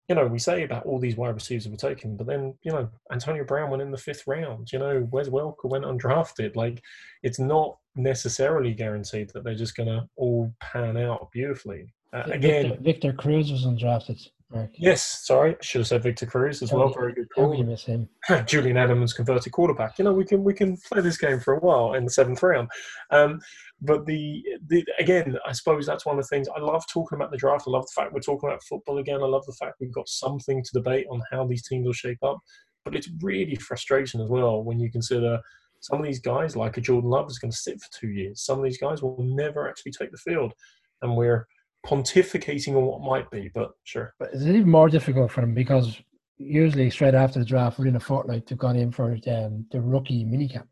[0.08, 2.88] you know, we say about all these wide receivers were taken, but then you know,
[3.12, 4.72] Antonio Brown went in the fifth round.
[4.72, 6.56] You know, Wes Welker went undrafted.
[6.56, 6.82] Like,
[7.22, 11.92] it's not necessarily guaranteed that they're just going to all pan out beautifully.
[12.12, 14.28] Uh, again, Victor, Victor, Cruz was undrafted.
[14.54, 14.70] Mark.
[14.74, 16.88] Yes, sorry, should have said Victor Cruz as well.
[16.88, 17.54] Very good call.
[17.54, 18.08] You miss him.
[18.46, 19.98] Julian Edelman's converted quarterback.
[19.98, 22.42] You know, we can we can play this game for a while in the seventh
[22.42, 22.68] round.
[23.10, 23.40] Um,
[23.80, 27.30] but the, the again, I suppose that's one of the things I love talking about
[27.30, 27.64] the draft.
[27.66, 29.22] I love the fact we're talking about football again.
[29.22, 32.22] I love the fact we've got something to debate on how these teams will shape
[32.22, 32.38] up.
[32.84, 35.40] But it's really frustrating as well when you consider
[35.84, 38.40] some of these guys, like a Jordan Love, is going to sit for two years.
[38.40, 40.54] Some of these guys will never actually take the field,
[41.02, 41.46] and we're
[41.86, 44.14] pontificating on what might be, but sure.
[44.18, 46.00] But it's even more difficult for them because
[46.38, 50.24] usually straight after the draft, within a fortnight, they've gone in for um, the rookie
[50.24, 50.68] minicamp.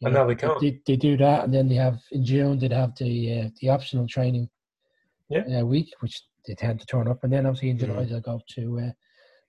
[0.00, 0.58] You and know, now they can't.
[0.62, 3.68] They, they, do that, and then they have in June they'd have the uh, the
[3.68, 4.48] optional training
[5.28, 5.60] yeah.
[5.60, 8.12] uh, week, which they tend to turn up, and then obviously in July mm-hmm.
[8.12, 8.90] they'll go to uh,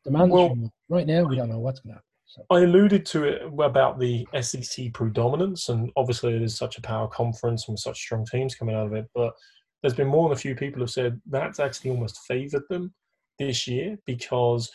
[0.03, 0.59] the mandatory.
[0.59, 2.14] Well, right now, we don't know what's going to happen.
[2.49, 7.07] I alluded to it about the SEC predominance, and obviously it is such a power
[7.07, 9.07] conference and such strong teams coming out of it.
[9.13, 9.33] But
[9.81, 12.93] there's been more than a few people have said that's actually almost favoured them
[13.39, 14.71] this year because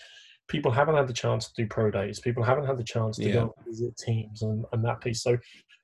[0.49, 2.21] people haven't had the chance to do pro days.
[2.21, 3.35] People haven't had the chance to yeah.
[3.35, 5.23] go visit teams and, and that piece.
[5.23, 5.37] So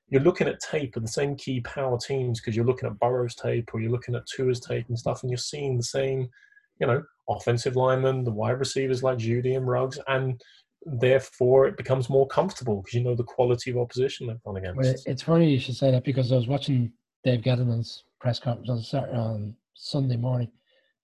[0.09, 3.35] you're looking at tape of the same key power teams because you're looking at Burrow's
[3.35, 6.29] tape or you're looking at Tua's tape and stuff, and you're seeing the same,
[6.79, 10.41] you know, offensive linemen, the wide receivers like Jeudy and Ruggs, and
[10.87, 14.77] therefore it becomes more comfortable because you know the quality of opposition they've gone against.
[14.77, 16.91] Well, it's funny you should say that because I was watching
[17.23, 20.51] Dave Gettleman's press conference on Saturday, on Sunday morning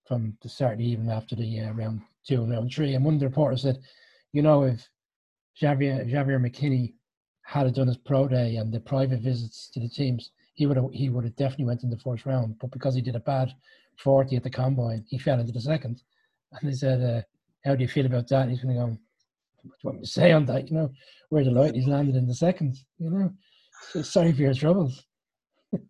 [0.06, 2.94] from the Saturday evening after the uh, round two and round three.
[2.94, 3.78] And one of the reporters said,
[4.32, 4.88] you know, if
[5.60, 6.94] Javier Xavier McKinney
[7.42, 10.90] had done his pro day and the private visits to the teams, he would have
[10.92, 12.56] he would have definitely went in the first round.
[12.58, 13.52] But because he did a bad
[13.98, 16.02] forty at the combine, he fell into the second.
[16.52, 17.22] And he said, uh,
[17.68, 18.98] "How do you feel about that?" And he's going to go,
[19.64, 20.90] "What do you want me to say on that?" You know,
[21.30, 22.76] where the light he's landed in the second.
[22.98, 23.32] You know,
[23.90, 25.04] so sorry for your troubles.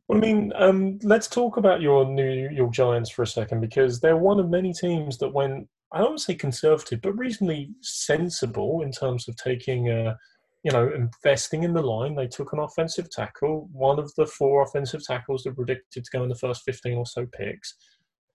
[0.09, 4.01] Well, I mean, um, let's talk about your New York Giants for a second because
[4.01, 8.93] they're one of many teams that went, I don't say conservative, but reasonably sensible in
[8.93, 10.15] terms of taking, uh,
[10.63, 12.15] you know, investing in the line.
[12.15, 16.11] They took an offensive tackle, one of the four offensive tackles that were predicted to
[16.11, 17.75] go in the first 15 or so picks.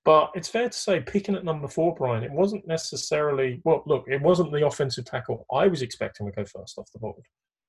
[0.06, 4.06] But it's fair to say, picking at number four, Brian, it wasn't necessarily, well, look,
[4.08, 7.22] it wasn't the offensive tackle I was expecting to go first off the board.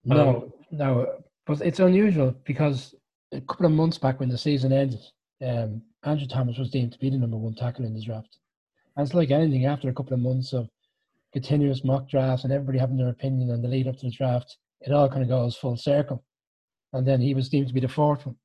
[0.04, 1.06] No, um, no,
[1.46, 2.94] but it's unusual because
[3.32, 5.00] a couple of months back when the season ended,
[5.44, 8.38] um, Andrew Thomas was deemed to be the number one tackle in the draft.
[8.96, 10.68] And it's like anything after a couple of months of
[11.32, 14.56] continuous mock drafts and everybody having their opinion on the lead up to the draft,
[14.80, 16.24] it all kind of goes full circle.
[16.92, 18.36] And then he was deemed to be the fourth one.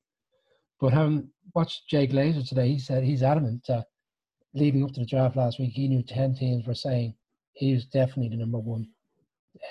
[0.79, 3.85] But having watched Jay Glazer today, he said he's adamant that
[4.53, 7.13] leading up to the draft last week, he knew 10 teams were saying
[7.53, 8.87] he was definitely the number one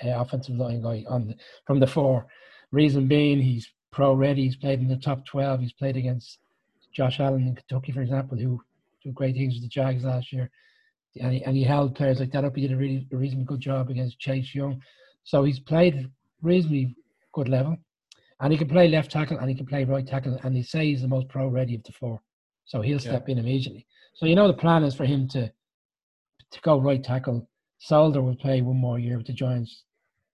[0.03, 1.35] uh, offensive line guy on the,
[1.65, 2.25] from the four.
[2.71, 4.43] Reason being, he's pro ready.
[4.43, 5.59] He's played in the top 12.
[5.61, 6.39] He's played against
[6.93, 8.61] Josh Allen in Kentucky, for example, who
[9.03, 10.49] did great things with the Jags last year.
[11.21, 12.55] And he, and he held players like that up.
[12.55, 14.81] He did a really a reasonably good job against Chase Young.
[15.23, 16.09] So he's played
[16.41, 16.95] reasonably
[17.31, 17.77] good level,
[18.39, 20.39] and he can play left tackle and he can play right tackle.
[20.43, 22.21] And he says he's the most pro ready of the four,
[22.65, 23.33] so he'll step yeah.
[23.33, 23.85] in immediately.
[24.13, 25.51] So you know the plan is for him to
[26.51, 27.47] to go right tackle.
[27.79, 29.83] Solder will play one more year with the Giants.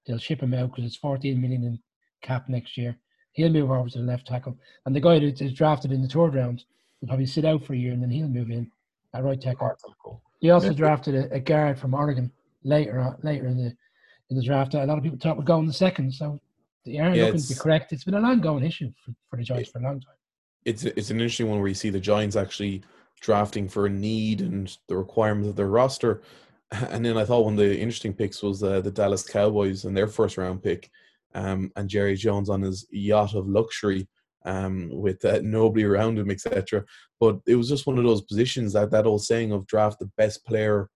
[0.05, 1.79] They'll ship him out because it's 14 million in
[2.21, 2.97] cap next year.
[3.33, 6.07] He'll move over to the left tackle, and the guy that is drafted in the
[6.07, 6.63] third round
[6.99, 8.71] will probably sit out for a year and then he'll move in
[9.13, 9.67] at right tackle.
[10.39, 12.31] He also drafted a, a guard from Oregon
[12.63, 13.75] later on, later in the
[14.29, 14.73] in the draft.
[14.73, 16.39] A lot of people thought would go in the second, so
[16.85, 17.93] they are yeah, looking to be correct.
[17.93, 20.15] It's been an ongoing issue for, for the Giants it, for a long time.
[20.65, 22.83] It's it's an interesting one where you see the Giants actually
[23.19, 26.21] drafting for a need and the requirements of their roster.
[26.89, 29.95] And then I thought one of the interesting picks was uh, the Dallas Cowboys and
[29.95, 30.89] their first round pick,
[31.33, 34.07] um, and Jerry Jones on his yacht of luxury
[34.45, 36.85] um, with uh, nobody around him, etc.
[37.19, 40.09] But it was just one of those positions that that old saying of draft the
[40.15, 40.89] best player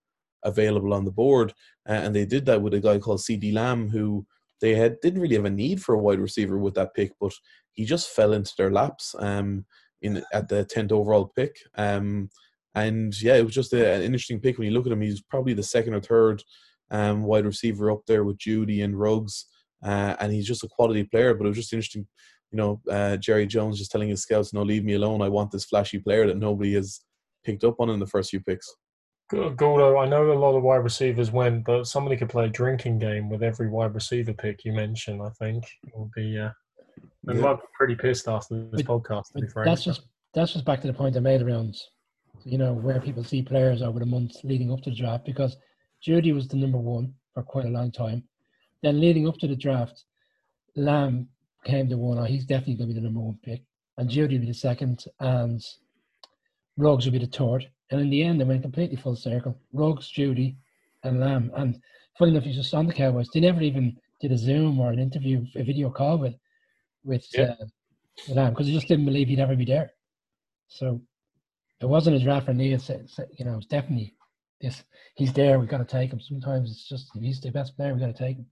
[0.44, 1.52] available on the board,
[1.86, 4.26] uh, and they did that with a guy called CeeDee Lamb, who
[4.60, 7.32] they had didn't really have a need for a wide receiver with that pick, but
[7.72, 9.64] he just fell into their laps um,
[10.02, 11.56] in at the tenth overall pick.
[11.76, 12.30] Um,
[12.74, 15.00] and yeah, it was just a, an interesting pick when you look at him.
[15.00, 16.42] He's probably the second or third
[16.90, 19.46] um, wide receiver up there with Jeudy and Ruggs,
[19.82, 21.34] uh, and he's just a quality player.
[21.34, 22.06] But it was just interesting
[22.52, 25.20] you know, uh, Jerry Jones just telling his scouts, "No, leave me alone.
[25.22, 27.00] I want this flashy player that nobody has
[27.44, 28.72] picked up on in the first few picks."
[29.28, 32.98] Gordo, I know a lot of wide receivers went, but somebody could play a drinking
[32.98, 35.20] game with every wide receiver pick you mentioned.
[35.20, 36.38] I think it would be.
[36.38, 36.50] Uh,
[37.24, 37.40] they yeah.
[37.40, 39.24] might be pretty pissed after this but, podcast.
[39.64, 41.76] that's just that's just back to the point I made around,
[42.44, 45.56] you know, where people see players over the months leading up to the draft because
[46.06, 48.22] Jeudy was the number one for quite a long time.
[48.82, 50.04] Then leading up to the draft,
[50.76, 51.28] Lamb
[51.64, 53.62] came to one, oh, he's definitely going to be the number one pick.
[53.98, 55.64] And Jeudy will be the second, and
[56.76, 57.68] Ruggs will be the third.
[57.90, 59.58] And in the end, they went completely full circle.
[59.72, 60.56] Ruggs, Jeudy,
[61.04, 61.52] and Lamb.
[61.56, 61.80] And
[62.18, 63.28] funny enough, you just on the Cowboys.
[63.32, 66.34] They never even did a Zoom or an interview, a video call with
[67.04, 67.54] with yeah.
[67.60, 69.92] uh, Lamb because they just didn't believe he'd ever be there.
[70.68, 71.00] So
[71.80, 72.90] it wasn't a draft for it's
[73.38, 74.14] you know, it's definitely
[74.60, 74.82] this.
[75.14, 75.60] He's there.
[75.60, 76.20] We've got to take him.
[76.20, 77.92] Sometimes it's just he's the best player.
[77.92, 78.46] We've got to take him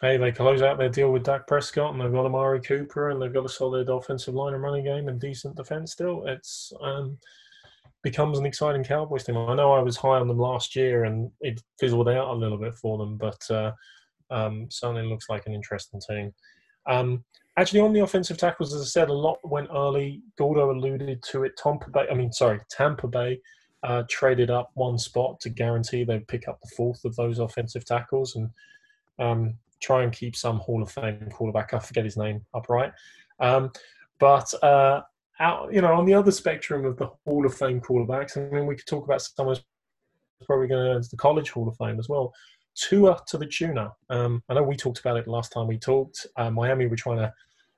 [0.00, 3.20] hey, they close out their deal with Dak Prescott and they've got Amari Cooper and
[3.20, 6.26] they've got a solid offensive line and running game and decent defense still.
[6.26, 7.18] It's um,
[8.04, 9.36] becomes an exciting Cowboys team.
[9.36, 12.58] I know I was high on them last year and it fizzled out a little
[12.58, 13.72] bit for them, but uh,
[14.30, 16.32] um, certainly looks like an interesting team.
[16.86, 17.24] Um,
[17.56, 20.22] actually, on the offensive tackles, as I said, a lot went early.
[20.38, 21.56] Gordo alluded to it.
[21.56, 23.40] Tampa Bay, I mean, sorry, Tampa Bay
[23.82, 27.84] uh, traded up one spot to guarantee they'd pick up the fourth of those offensive
[27.84, 28.36] tackles.
[28.36, 28.50] And
[29.18, 31.74] um, try and keep some Hall of Fame quarterback.
[31.74, 32.92] I forget his name upright.
[33.40, 33.70] Um,
[34.18, 35.02] but uh,
[35.40, 38.66] out, you know, on the other spectrum of the Hall of Fame quarterbacks, I mean,
[38.66, 41.98] we could talk about someone who's probably going to enter the College Hall of Fame
[41.98, 42.32] as well.
[42.76, 43.92] Tua Tagovailoa.
[44.10, 46.26] Um, I know we talked about it last time we talked.
[46.36, 47.32] Uh, Miami were trying to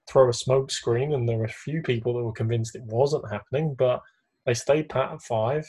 [0.09, 3.31] throw a smoke screen, and there were a few people that were convinced it wasn't
[3.31, 4.01] happening, but
[4.47, 5.67] they stayed pat at five.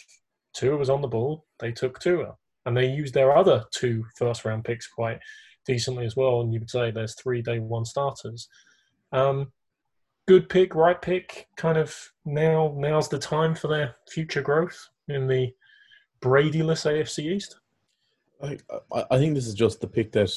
[0.54, 1.45] Tua was on the ball.
[1.60, 5.19] They took Tua, and they used their other two first round picks quite
[5.65, 8.47] decently as well, and you would say there's three day one starters.
[9.12, 9.52] Um,
[10.27, 11.47] good pick, right pick.
[11.57, 12.73] Kind of now.
[12.77, 15.53] Now's the time for their future growth in the
[16.21, 17.59] Bradyless AFC East.
[18.41, 18.57] I
[19.09, 20.31] I think this is just the pick that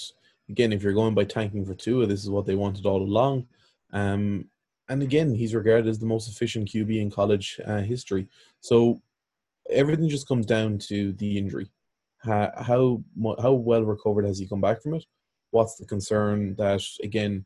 [0.49, 3.47] again, if you're going by tanking for Tua, this is what they wanted all along.
[3.93, 4.47] Um,
[4.89, 8.27] and again, he's regarded as the most efficient QB in college uh, history.
[8.61, 9.01] So
[9.71, 11.71] everything just comes down to the injury.
[12.19, 13.05] How, how
[13.41, 15.05] how well recovered has he come back from it?
[15.51, 17.45] what's the concern that again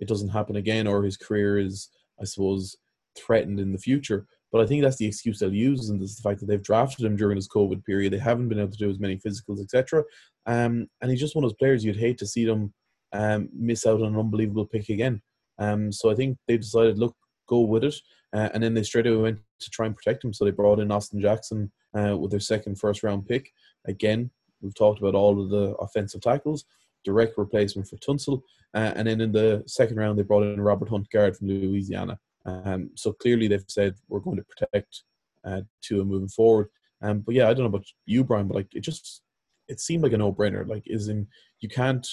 [0.00, 1.88] it doesn't happen again or his career is
[2.20, 2.76] i suppose
[3.16, 4.26] threatened in the future.
[4.52, 7.04] But i think that's the excuse they'll use and is the fact that they've drafted
[7.04, 8.12] him during this covid period.
[8.12, 10.04] They haven't been able to do as many physicals etc
[10.46, 12.72] um, and he's just one of those players you'd hate to see them
[13.12, 15.20] um, miss out on an unbelievable pick again.
[15.58, 17.16] Um, so i think they decided look
[17.48, 17.94] go with it.
[18.32, 20.32] Uh, and then they straight away went to try and protect him.
[20.32, 23.50] So they brought in austin jackson uh, with their second first round pick.
[23.86, 24.30] Again
[24.60, 26.64] we've talked about all of the offensive tackles
[27.06, 28.42] direct replacement for Tunsil.
[28.74, 32.18] Uh, and then in the second round, they brought in Robert Hunt guard from Louisiana.
[32.44, 35.04] Um, so clearly they've said we're going to protect
[35.44, 36.68] uh, Tua moving forward.
[37.02, 39.22] Um, but yeah, I don't know about you, Brian, but like it just
[39.68, 40.66] it seemed like a no-brainer.
[40.66, 41.26] Like, is in
[41.60, 42.06] you can't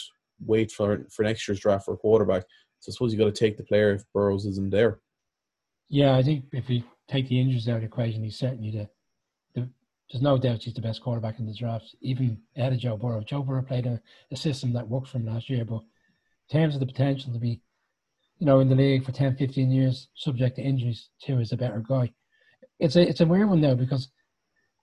[0.46, 2.44] wait for for next year's draft for a quarterback.
[2.80, 5.00] So I suppose you got to take the player if Burrows isn't there.
[5.90, 8.90] Yeah, I think if you take the injuries out of the equation, he's certainly the
[10.14, 13.24] there's no doubt he's the best quarterback in the draft, even ahead of Joe Burrow.
[13.24, 14.00] Joe Burrow played a,
[14.32, 15.82] a system that worked for him last year, but
[16.50, 17.60] in terms of the potential to be,
[18.38, 21.58] you know, in the league for 10, 15 years, subject to injuries, Tua is a
[21.58, 22.14] better guy.
[22.80, 24.10] It's a it's a weird one though because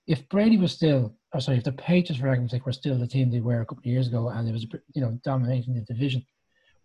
[0.08, 3.06] if Brady was still oh, sorry, if the Patriots, for argument's sake, were still the
[3.06, 5.82] team they were a couple of years ago, and it was you know dominating the
[5.82, 6.24] division,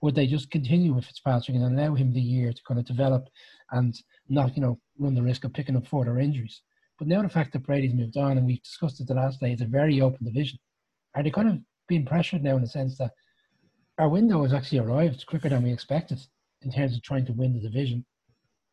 [0.01, 3.27] would they just continue with Fitzpatrick and allow him the year to kind of develop
[3.71, 3.95] and
[4.29, 6.61] not you know run the risk of picking up further injuries?
[6.97, 9.51] But now the fact that Brady's moved on, and we've discussed it the last day,
[9.51, 10.59] it's a very open division.
[11.15, 13.11] Are they kind of being pressured now in the sense that
[13.97, 16.19] our window has actually arrived quicker than we expected
[16.61, 18.05] in terms of trying to win the division?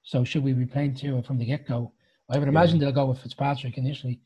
[0.03, 1.93] So should we be playing Tua from the get go?
[2.31, 2.87] I would imagine yeah.
[2.87, 4.20] they'll go with Fitzpatrick initially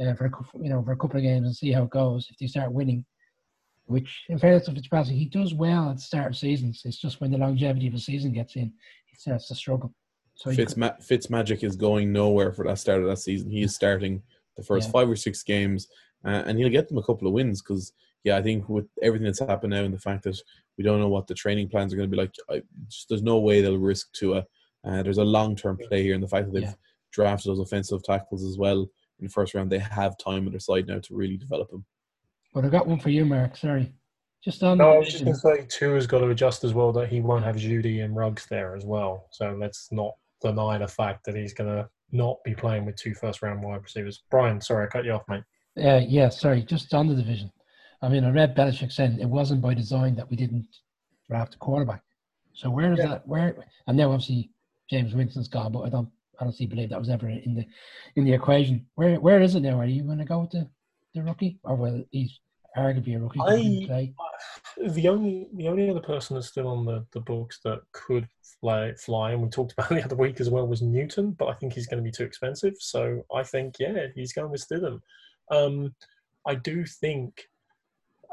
[0.00, 2.28] uh, for a, you know for a couple of games and see how it goes.
[2.30, 3.04] If they start winning,
[3.86, 6.82] which in fairness to Fitzpatrick, he does well at the start of seasons.
[6.84, 8.72] It's just when the longevity of a season gets in,
[9.06, 9.94] he starts to struggle.
[10.38, 13.50] So Fitz, Ma- Fitz Magic is going nowhere for that start of that season.
[13.50, 14.22] He is starting
[14.56, 14.92] the first yeah.
[14.92, 15.88] five or six games,
[16.24, 19.24] uh, and he'll get them a couple of wins because yeah, I think with everything
[19.24, 20.40] that's happened now and the fact that
[20.76, 23.22] we don't know what the training plans are going to be like, I, just, there's
[23.22, 24.46] no way they'll risk Tua.
[24.84, 26.74] Uh, there's a long term play here, and the fact that they've yeah.
[27.10, 28.82] drafted those offensive tackles as well
[29.18, 31.84] in the first round, they have time on their side now to really develop them.
[32.54, 33.56] But I got one for you, Mark.
[33.56, 33.92] Sorry.
[34.44, 34.78] Just on.
[34.78, 37.08] No, I was just going to say, Tua has got to adjust as well that
[37.08, 39.26] he won't have Jeudy and Ruggs there as well.
[39.32, 43.14] So let's not deny the fact that he's going to not be playing with two
[43.14, 44.22] first round wide receivers.
[44.30, 45.44] Brian, sorry, I cut you off, mate.
[45.76, 47.52] Uh, yeah, sorry, just on the division.
[48.02, 50.66] I mean, I read Belichick saying it wasn't by design that we didn't
[51.28, 52.02] draft a quarterback.
[52.54, 53.08] So where is yeah.
[53.08, 53.28] that?
[53.28, 54.50] Where and now obviously
[54.90, 56.08] Jameis Winston's gone, but I don't
[56.40, 57.64] honestly believe that was ever in the
[58.16, 58.86] in the equation.
[58.94, 59.78] Where where is it now?
[59.78, 60.68] Are you going to go with the,
[61.14, 62.40] the rookie, or will he's
[62.76, 63.40] arguably a rookie?
[63.40, 64.12] I,
[64.86, 68.28] the only the only other person that's still on the, the books that could
[68.60, 71.54] fly fly, and we talked about the other week as well, was Newton, but I
[71.54, 72.74] think he's going to be too expensive.
[72.78, 75.00] So I think yeah, he's going with Stidham.
[75.50, 75.94] Um,
[76.46, 77.42] I do think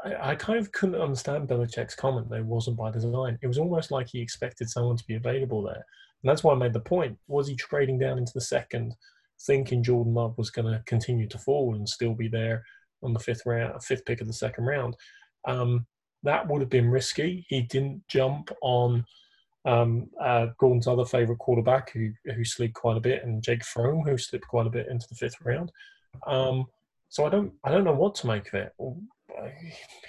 [0.04, 3.38] I, I, kind of couldn't understand Belichick's comment it wasn't by design.
[3.42, 5.84] It was almost like he expected someone to be available there.
[6.22, 7.18] And that's why I made the point.
[7.28, 8.94] Was he trading down into the second,
[9.46, 12.64] thinking Jordan Love was going to continue to fall and still be there
[13.02, 14.96] on the fifth round, fifth pick of the second round?
[15.46, 15.86] Um,
[16.26, 17.44] that would have been risky.
[17.48, 19.04] He didn't jump on
[19.64, 24.02] um, uh, Gordon's other favourite quarterback, who who slid quite a bit, and Jake Fromm,
[24.02, 25.72] who slipped quite a bit into the fifth round.
[26.26, 26.66] Um,
[27.08, 28.72] so I don't I don't know what to make of it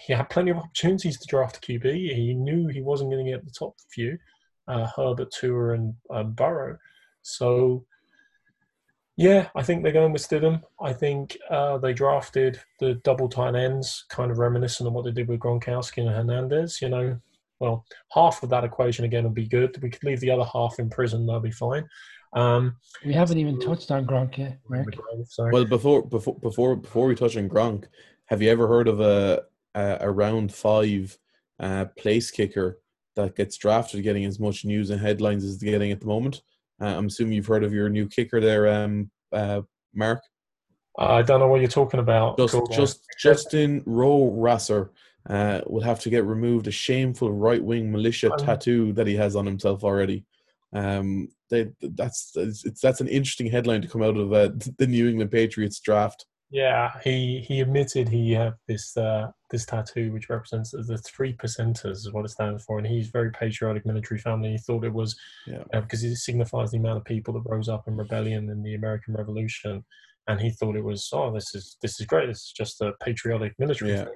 [0.05, 2.15] he had plenty of opportunities to draft a QB.
[2.15, 4.17] He knew he wasn't going to get the top few,
[4.67, 6.77] uh, Herbert, Tua, and um, Burrow.
[7.21, 7.85] So,
[9.17, 10.61] yeah, I think they're going with Stidham.
[10.79, 15.11] I think uh, they drafted the double tight ends, kind of reminiscent of what they
[15.11, 16.79] did with Gronkowski and Hernandez.
[16.83, 17.19] You know,
[17.59, 19.75] well, half of that equation again would be good.
[19.81, 21.87] We could leave the other half in prison; they'll be fine.
[22.33, 24.99] Um, we haven't even touched on Gronk yet, Rick.
[25.39, 27.85] Well, before before before before we touch on Gronk,
[28.27, 29.43] have you ever heard of a
[29.73, 31.17] a, a round five
[31.59, 32.79] uh, place kicker
[33.15, 36.43] that gets drafted, getting as much news and headlines as getting at the moment?
[36.81, 39.61] Uh, I'm assuming you've heard of your new kicker there, um, uh,
[39.93, 40.21] Mark.
[40.97, 42.37] I don't know what you're talking about.
[42.37, 44.89] Just, just Justin Rohrwasser
[45.29, 49.15] uh, will have to get removed a shameful right wing militia um, tattoo that he
[49.15, 50.25] has on himself already.
[50.73, 55.07] Um, they, that's it's, that's an interesting headline to come out of uh, the New
[55.07, 56.25] England Patriots draft.
[56.49, 61.97] Yeah, he he admitted he had this uh, this tattoo which represents the three percenters
[61.97, 64.51] is what it stands for, and he's very patriotic military family.
[64.51, 65.63] He thought it was yeah.
[65.73, 68.75] uh, because it signifies the amount of people that rose up in rebellion in the
[68.75, 69.83] American Revolution,
[70.27, 72.27] and he thought it was oh this is this is great.
[72.27, 74.05] This is just a patriotic military yeah.
[74.05, 74.13] thing,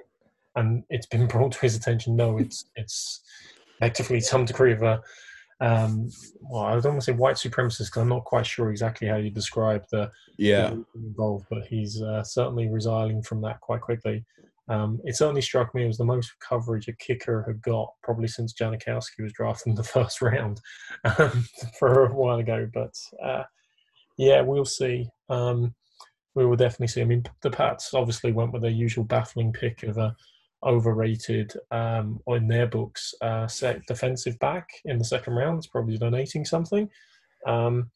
[0.56, 2.16] and it's been brought to his attention.
[2.16, 3.20] No, it's it's
[3.76, 5.02] effectively some degree of a
[5.62, 6.10] um,
[6.40, 9.16] well, I don't want to say white supremacist because I'm not quite sure exactly how
[9.16, 14.24] you describe the yeah the involved, but he's uh, certainly resiling from that quite quickly.
[14.68, 18.54] Um, it certainly struck me as the most coverage a kicker had got probably since
[18.54, 20.60] Janikowski was drafted in the first round
[21.04, 21.46] um,
[21.78, 22.68] for a while ago.
[22.74, 22.94] But
[23.24, 23.44] uh,
[24.18, 25.08] yeah, we'll see.
[25.28, 25.74] Um,
[26.34, 27.02] we will definitely see.
[27.02, 30.16] I mean, the Pats obviously went with their usual baffling pick of a
[30.64, 35.58] overrated um, in their books uh, set defensive back in the second round.
[35.58, 36.88] It's probably donating something.
[37.46, 37.90] Um,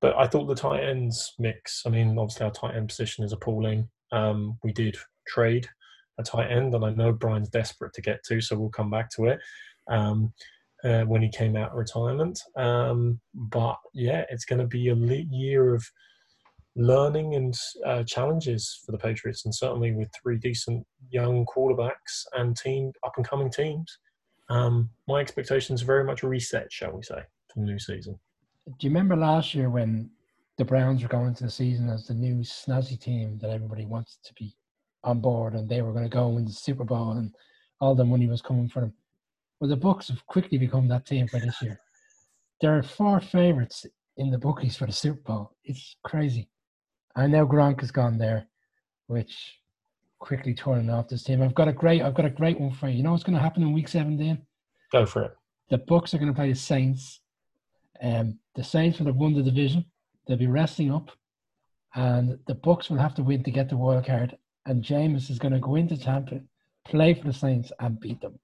[0.00, 1.82] but I thought the tight ends mix.
[1.84, 3.88] I mean, obviously our tight end position is appalling.
[4.12, 4.96] Um, we did
[5.26, 5.68] trade
[6.18, 9.10] a tight end, and I know Brian's desperate to get to, so we'll come back
[9.12, 9.40] to it
[9.88, 10.32] um,
[10.84, 12.40] uh, when he came out of retirement.
[12.56, 15.84] Um, but yeah, it's going to be a year of
[16.78, 17.54] learning and
[17.84, 23.12] uh, challenges for the Patriots, and certainly with three decent young quarterbacks and team up
[23.16, 23.98] and coming teams,
[24.48, 27.20] um, my expectations are very much reset, shall we say,
[27.52, 28.18] for the new season.
[28.66, 30.10] Do you remember last year when
[30.56, 34.18] the Browns were going into the season as the new snazzy team that everybody wants
[34.24, 34.54] to be
[35.02, 37.34] on board, and they were going to go win the Super Bowl, and
[37.80, 38.92] all the money was coming for them?
[39.58, 41.80] Well, the books have quickly become that team for this year.
[42.60, 43.84] There are four favorites
[44.16, 45.56] in the bookies for the Super Bowl.
[45.64, 46.48] It's crazy.
[47.18, 48.46] I know Gronk has gone there.
[49.08, 49.58] which
[50.18, 51.42] quickly turning off this team.
[51.42, 52.98] I've got a great, I've got a great one for you.
[52.98, 54.38] You know what's going to happen in Week 17?
[54.92, 55.36] Go for it.
[55.70, 57.20] The Bucks are going to play the Saints.
[58.02, 59.84] Um, the Saints will have won the division.
[60.26, 61.10] They'll be resting up,
[61.94, 64.36] and the Bucks will have to win to get the wild card.
[64.66, 66.40] And Jameis is going to go into Tampa,
[66.84, 68.38] play for the Saints, and beat them.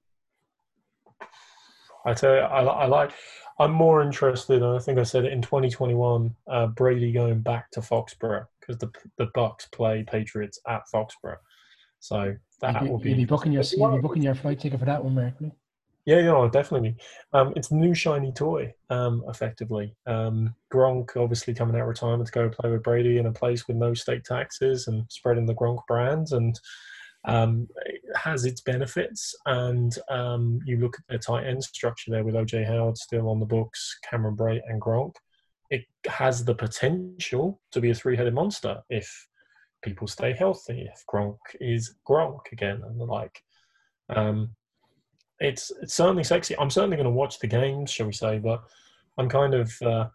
[2.05, 3.13] I tell you, I, I like.
[3.59, 6.35] I'm more interested, and I think I said it in 2021.
[6.51, 11.39] Uh, Brady going back to Foxborough because the the Bucks play Patriots at Foxborough,
[12.01, 14.87] so that You'll be, you'll be booking your you'll be booking your flight ticket for
[14.87, 15.35] that one, Mark.
[16.07, 16.97] Yeah, yeah, definitely.
[17.33, 19.97] Um, it's a new shiny toy, um, effectively.
[20.07, 23.67] Um, Gronk obviously coming out of retirement to go play with Brady in a place
[23.67, 26.59] with no state taxes and spreading the Gronk brand, and
[27.25, 27.68] um,
[28.16, 29.35] has its benefits.
[29.47, 33.41] And um, you look at the tight end structure there with OJ Howard still on
[33.41, 35.14] the books, Cameron Brate, and Gronk.
[35.70, 39.11] It has the potential to be a three-headed monster if
[39.83, 43.43] people stay healthy, if Gronk is Gronk again, and the like.
[44.11, 44.51] Um,
[45.41, 46.57] it's it's certainly sexy.
[46.59, 48.62] I'm certainly going to watch the games, shall we say, but
[49.18, 50.09] I'm kind of uh,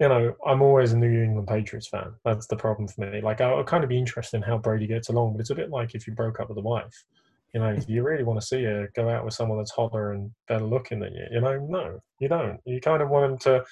[0.00, 2.12] you know I'm always a New England Patriots fan.
[2.24, 3.20] That's the problem for me.
[3.20, 5.70] Like I'll kind of be interested in how Brady gets along, but it's a bit
[5.70, 7.04] like if you broke up with a wife.
[7.52, 10.10] You know, do you really want to see her go out with someone that's hotter
[10.10, 11.24] and better looking than you?
[11.30, 12.58] You know, no, you don't.
[12.64, 13.64] You kind of want them to,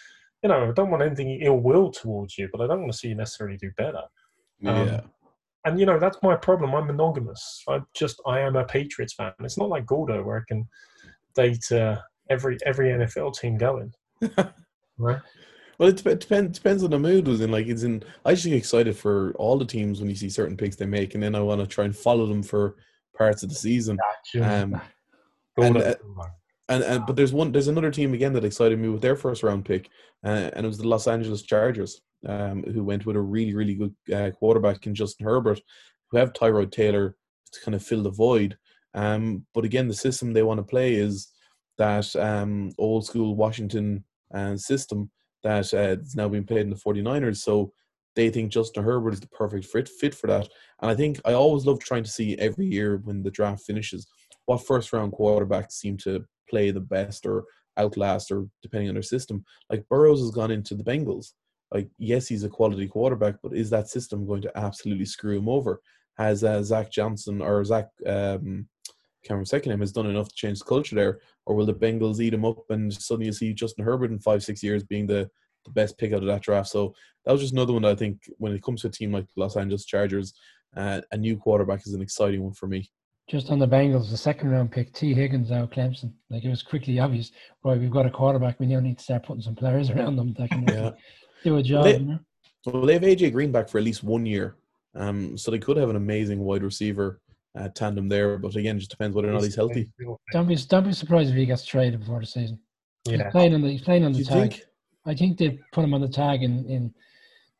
[0.45, 2.99] you know, I don't want anything ill will towards you, but I don't want to
[2.99, 4.03] see you necessarily do better.
[4.65, 5.01] Um, yeah.
[5.65, 6.77] and you know that's my problem.
[6.77, 7.65] I'm monogamous.
[7.69, 9.33] I just I am a Patriots fan.
[9.41, 10.69] It's not like Gordo where I can
[11.35, 11.99] date uh,
[12.31, 13.93] every every NFL team going.
[14.99, 15.21] right?
[15.83, 17.27] Well, it dep- depends depends on the mood.
[17.27, 18.05] Was in like it's in.
[18.25, 21.15] I just get excited for all the teams when you see certain picks they make,
[21.15, 22.77] and then I want to try and follow them for
[23.19, 23.99] parts of the season.
[24.41, 24.81] Um,
[25.57, 25.95] and, uh,
[26.69, 29.43] and, and but there's one there's another team again that excited me with their first
[29.43, 29.91] round pick,
[30.25, 33.75] uh, and it was the Los Angeles Chargers, um, who went with a really really
[33.75, 35.61] good uh, quarterback in Justin Herbert,
[36.13, 37.17] who have Tyrod Taylor
[37.55, 38.57] to kind of fill the void.
[38.95, 41.33] Um, but again, the system they want to play is
[41.79, 45.11] that um, old school Washington uh, system
[45.43, 47.39] that uh, is now being played in the 49ers.
[47.39, 47.73] So
[48.15, 50.49] they think Justin Herbert is the perfect fit fit for that.
[50.81, 54.07] And I think I always love trying to see every year when the draft finishes
[54.47, 57.45] what first round quarterbacks seem to play the best or
[57.79, 59.45] outlast or depending on their system.
[59.71, 61.33] Like Burrows has gone into the Bengals.
[61.73, 65.49] Like yes, he's a quality quarterback, but is that system going to absolutely screw him
[65.49, 65.81] over?
[66.19, 68.69] Has uh, Zach Johnson or Zach um,
[69.25, 72.35] Cameron Secondham has done enough to change the culture there, or will the Bengals eat
[72.35, 75.31] him up and suddenly you see Justin Herbert in five six years being the
[75.65, 76.69] the best pick out of that draft?
[76.69, 76.95] So
[77.25, 79.27] that was just another one that I think when it comes to a team like
[79.35, 80.35] the Los Angeles Chargers,
[80.77, 82.91] uh, a new quarterback is an exciting one for me.
[83.29, 86.13] Just on the Bengals, the second round pick, Tee Higgins out Clemson.
[86.29, 87.31] Like it was quickly obvious,
[87.65, 87.79] right?
[87.79, 88.59] We've got a quarterback.
[88.59, 90.91] We now need to start putting some players around them that can Yeah.
[91.45, 91.85] do a job.
[91.85, 92.19] They- you know?
[92.67, 94.55] Well, they have AJ Green back for at least one year,
[94.95, 97.21] um, so they could have an amazing wide receiver
[97.59, 98.39] uh, tandem there.
[98.39, 99.91] But again, it just depends whether or not he's healthy.
[100.33, 102.59] Don't be don't be surprised if he gets traded before the season.
[103.05, 104.53] He's Yeah, playing on the he's playing on the tag.
[104.53, 104.65] think?
[105.05, 106.95] I think they put him on the tag in, in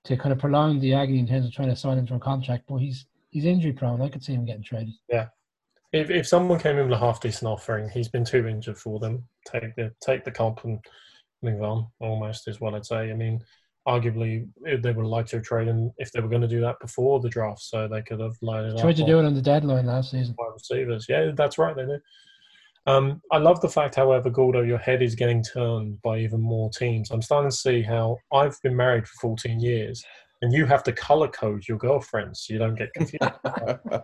[0.05, 2.19] to kind of prolong the agony in terms of trying to sign him to a
[2.19, 2.65] contract.
[2.69, 4.01] But he's he's injury prone.
[4.01, 4.95] I could see him getting traded.
[5.09, 5.27] Yeah.
[5.93, 8.99] If if someone came in with a half decent offering, he's been too injured for
[8.99, 9.25] them.
[9.47, 10.79] Take the take the comp and
[11.43, 11.87] move on.
[12.01, 13.11] Almost is what I'd say.
[13.11, 13.43] I mean,
[13.87, 14.49] arguably
[14.83, 17.21] they would like to have traded him if they were going to do that before
[17.21, 18.97] the draft, so they could have lighted Tried up.
[18.97, 20.35] to do it on the deadline last season.
[20.39, 21.07] wide receivers.
[21.09, 21.75] Yeah, that's right.
[21.75, 21.99] They do.
[22.87, 26.69] Um, I love the fact, however, Gordo, your head is getting turned by even more
[26.71, 27.11] teams.
[27.13, 30.05] I'm starting to see how I've been married for 14 years,
[30.43, 33.23] and you have to color code your girlfriends so you don't get confused.
[33.45, 33.77] Uh,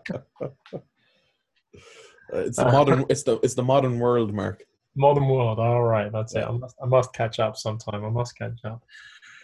[2.33, 3.05] it's the modern.
[3.09, 4.63] It's the it's the modern world, Mark.
[4.95, 5.59] Modern world.
[5.59, 6.45] All right, that's it.
[6.45, 8.05] I must, I must catch up sometime.
[8.05, 8.83] I must catch up.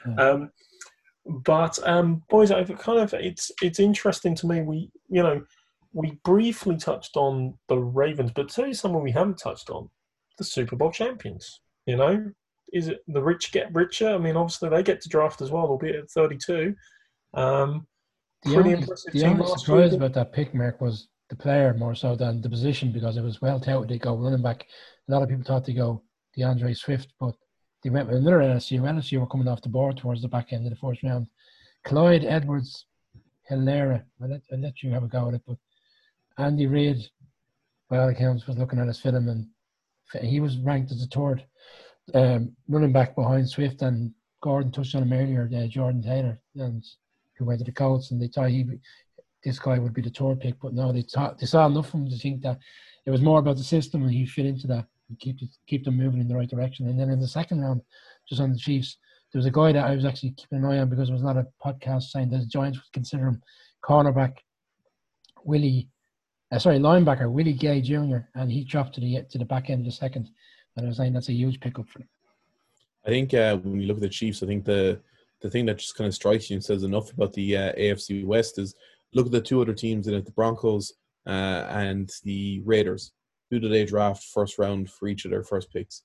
[0.06, 0.14] Yeah.
[0.14, 0.50] Um,
[1.26, 4.62] but um, boys, I've kind of it's it's interesting to me.
[4.62, 5.44] We you know
[5.92, 9.88] we briefly touched on the Ravens, but tell you someone we haven't touched on:
[10.38, 11.60] the Super Bowl champions.
[11.86, 12.32] You know,
[12.72, 14.08] is it the rich get richer?
[14.08, 16.74] I mean, obviously they get to draft as well, albeit at 32.
[17.34, 17.86] Um,
[18.42, 19.96] The pretty only, impressive the team only surprise year.
[19.96, 23.40] about that pick, Mark, was the player more so than the position because it was
[23.40, 24.66] well touted they go running back.
[25.08, 26.02] A lot of people thought they go
[26.36, 27.34] D'Andre Swift, but
[27.84, 28.80] they went with another LSU.
[28.80, 31.26] LSU were coming off the board towards the back end of the first round.
[31.84, 32.86] Clyde Edwards
[33.48, 34.02] Helaire.
[34.22, 35.58] I'll let, I'll let you have a go at it, but
[36.38, 37.06] Andy Reid,
[37.90, 39.46] by all accounts, was looking at his film and
[40.22, 41.44] he was ranked as the third
[42.14, 44.12] um, running back behind Swift and
[44.42, 46.84] Gordon touched on him earlier, uh, Jordan Taylor, and
[47.36, 48.66] who went to the Colts, and they thought he,
[49.42, 51.04] this guy would be the third pick, but no, they
[51.38, 52.58] they saw enough from him to think that
[53.06, 55.96] it was more about the system and he fit into that and keep keep them
[55.96, 56.88] moving in the right direction.
[56.88, 57.82] And then in the second round,
[58.28, 58.96] just on the Chiefs,
[59.32, 61.22] there was a guy that I was actually keeping an eye on because it was
[61.22, 63.42] not a podcast saying that the Giants would consider him
[63.84, 64.34] cornerback
[65.44, 65.88] Willie,
[66.52, 68.18] uh, sorry, linebacker Willie Gay Jr.
[68.34, 70.30] and he dropped to the to the back end of the second.
[70.76, 72.08] And I was saying that's a huge pickup for them.
[73.06, 75.00] I think uh, when you look at the Chiefs, I think the
[75.42, 78.24] the thing that just kind of strikes you and says enough about the uh, AFC
[78.24, 78.74] West is
[79.12, 80.92] look at the two other teams in it: the Broncos
[81.26, 83.12] uh, and the Raiders.
[83.50, 86.02] Who do they draft first round for each of their first picks?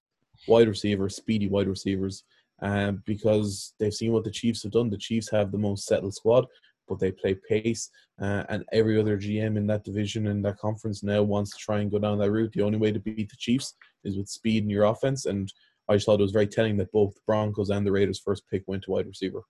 [0.47, 2.23] Wide receivers, speedy wide receivers,
[2.61, 4.89] um, because they've seen what the Chiefs have done.
[4.89, 6.45] The Chiefs have the most settled squad,
[6.87, 7.89] but they play pace,
[8.21, 11.79] uh, and every other GM in that division in that conference now wants to try
[11.79, 12.51] and go down that route.
[12.53, 15.51] The only way to beat the Chiefs is with speed in your offense, and
[15.89, 18.43] I just thought it was very telling that both the Broncos and the Raiders' first
[18.49, 19.41] pick went to wide receiver.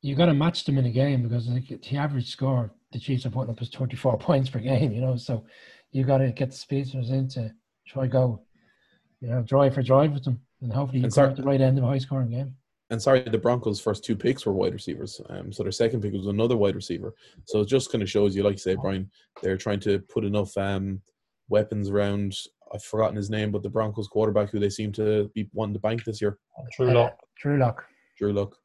[0.00, 3.30] You got to match them in a game because the average score the Chiefs are
[3.30, 5.16] putting up is 24 points per game, you know.
[5.16, 5.44] So
[5.92, 7.52] you got to get the speedsters in to
[7.86, 8.40] try go,
[9.20, 11.60] you know, drive for drive with them, and hopefully you And sorry- at the right
[11.60, 12.54] end of a high scoring game.
[12.90, 15.20] And sorry, the Broncos' first two picks were wide receivers.
[15.28, 17.12] Um, so their second pick was another wide receiver.
[17.44, 19.10] So it just kind of shows you, like you say, Brian,
[19.42, 21.02] they're trying to put enough um,
[21.50, 22.34] weapons around.
[22.72, 25.80] I've forgotten his name, but the Broncos quarterback who they seem to be wanting to
[25.80, 26.38] bank this year,
[26.76, 27.18] Drew Lock.
[27.38, 27.84] Drew Lock.
[28.16, 28.56] Drew Luck.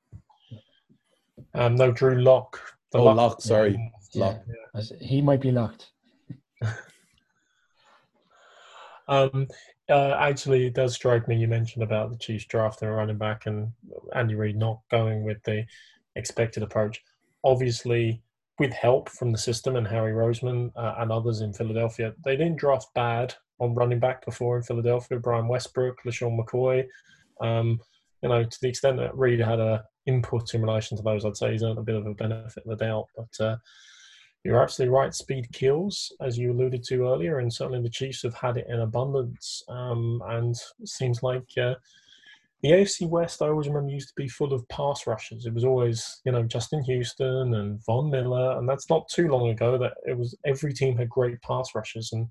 [1.53, 2.59] Um, no, Drew Lock.
[2.93, 3.91] Oh, Lock- Lock, sorry.
[4.13, 4.25] Yeah.
[4.25, 4.41] Lock.
[4.75, 5.91] As- He might be locked.
[9.07, 9.47] Um,
[9.89, 11.35] uh, actually, it does strike me.
[11.35, 13.71] You mentioned about the Chiefs drafting a running back and
[14.15, 15.65] Andy Reid not going with the
[16.15, 17.01] expected approach.
[17.43, 18.21] Obviously,
[18.59, 22.57] with help from the system and Harry Roseman uh, and others in Philadelphia, they didn't
[22.59, 25.19] draft bad on running back before in Philadelphia.
[25.19, 26.85] Brian Westbrook, LeSean McCoy.
[27.41, 27.79] Um,
[28.21, 31.35] you know, to the extent that Reid had a input in relation to those, I'd
[31.35, 33.07] say he's a bit of a benefit of the doubt.
[33.15, 33.57] But uh,
[34.43, 35.13] you're absolutely right.
[35.13, 38.81] Speed kills, as you alluded to earlier, and certainly the Chiefs have had it in
[38.81, 39.63] abundance.
[39.69, 41.75] Um, and seems like uh,
[42.61, 45.45] the AFC West, I always remember, used to be full of pass rushers.
[45.45, 49.49] It was always, you know, Justin Houston and Von Miller, and that's not too long
[49.49, 49.77] ago.
[49.77, 52.27] That it was every team had great pass rushers, and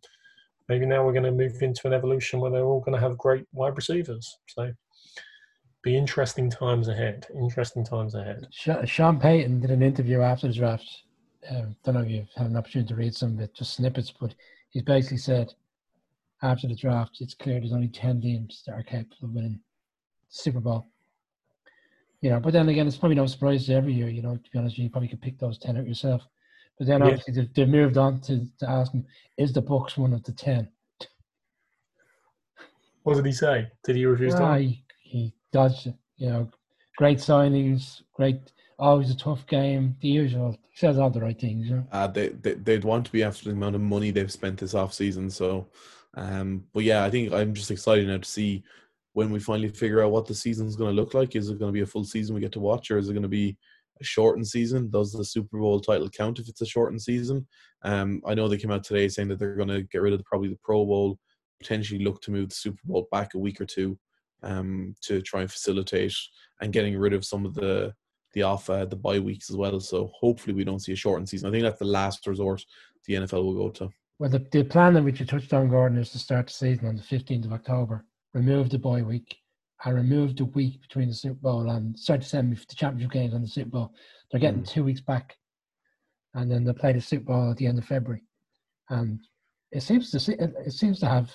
[0.69, 3.17] maybe now we're going to move into an evolution where they're all going to have
[3.17, 4.39] great wide receivers.
[4.49, 4.71] So,
[5.83, 7.27] be interesting times ahead.
[7.35, 8.49] Interesting times ahead.
[8.85, 11.05] Sean Payton did an interview after the draft.
[11.51, 14.13] Um, don't know if you've had an opportunity to read some of it, just snippets,
[14.13, 14.35] but
[14.71, 15.53] he's basically said
[16.43, 19.59] after the draft, it's clear there's only 10 teams that are capable of winning the
[20.29, 20.87] Super Bowl.
[22.21, 24.59] You know, but then again, it's probably no surprise every year, you know, to be
[24.59, 26.23] honest, you, you probably could pick those 10 out yourself.
[26.79, 29.05] But then obviously they've, they've moved on to, to ask him,
[29.37, 30.69] is the Bucks one of the 10?
[33.03, 33.69] What did he say?
[33.85, 34.61] Did he refuse Ah, to?
[34.61, 35.95] he, he dodged it.
[36.17, 36.51] You know,
[36.97, 40.57] great signings, great, always a tough game, the usual.
[40.75, 41.87] Says all the right things, know.
[41.93, 44.75] Uh, they, they they'd want to be after the amount of money they've spent this
[44.75, 45.29] off season.
[45.29, 45.69] So,
[46.15, 48.65] um, but yeah, I think I'm just excited now to see
[49.13, 51.37] when we finally figure out what the season's going to look like.
[51.37, 53.13] Is it going to be a full season we get to watch, or is it
[53.13, 53.57] going to be
[54.01, 54.91] a shortened season?
[54.91, 57.47] Does the Super Bowl title count if it's a shortened season?
[57.83, 60.25] Um, I know they came out today saying that they're going to get rid of
[60.25, 61.19] probably the Pro Bowl,
[61.61, 63.99] potentially look to move the Super Bowl back a week or two,
[64.43, 66.15] um, to try and facilitate
[66.61, 67.93] and getting rid of some of the
[68.33, 69.79] the off uh, the bye weeks as well.
[69.81, 71.49] So hopefully we don't see a shortened season.
[71.49, 72.65] I think that's the last resort
[73.07, 73.91] the NFL will go to.
[74.19, 76.87] Well, the, the plan that which you touched on, Gordon, is to start the season
[76.87, 78.05] on the 15th of October,
[78.35, 79.37] remove the bye week,
[79.85, 83.35] and remove the week between the Super Bowl and start the semi, the championship games
[83.35, 83.95] and the Super Bowl.
[84.31, 84.69] They're getting Mm.
[84.69, 85.37] two weeks back,
[86.35, 88.23] and then they play the Super Bowl at the end of February.
[88.91, 89.21] And
[89.73, 91.33] it seems to see, it, it seems to have,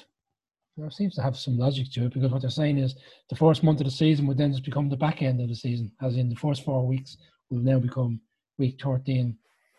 [0.77, 2.95] you know, seems to have some logic to it because what they're saying is
[3.29, 5.55] the first month of the season would then just become the back end of the
[5.55, 7.17] season, as in the first four weeks
[7.49, 8.21] will now become
[8.59, 9.35] week 13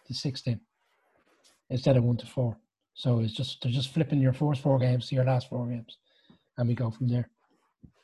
[0.07, 0.61] to 16
[1.70, 2.57] instead of one to four.
[2.94, 5.99] So it's just they're just flipping your first four games to your last four games,
[6.57, 7.28] and we go from there.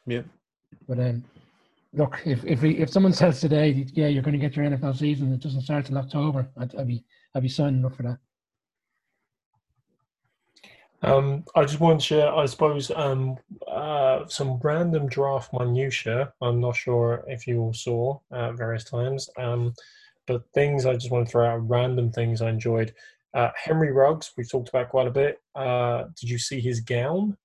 [0.07, 0.23] Yeah.
[0.87, 1.25] But um,
[1.93, 4.97] look, if if we, if someone says today, yeah, you're going to get your NFL
[4.97, 8.19] season, it doesn't start till October, I'd, I'd be I'd be signing up for that.
[11.05, 13.37] Um, I just want to share, I suppose, um,
[13.69, 16.33] uh, some random draft minutia.
[16.41, 19.75] I'm not sure if you all saw at various times, um,
[20.27, 22.95] but things I just want to throw out random things I enjoyed.
[23.35, 25.43] Uh, Henry Ruggs, we've talked about quite a bit.
[25.55, 27.37] Uh, did you see his gown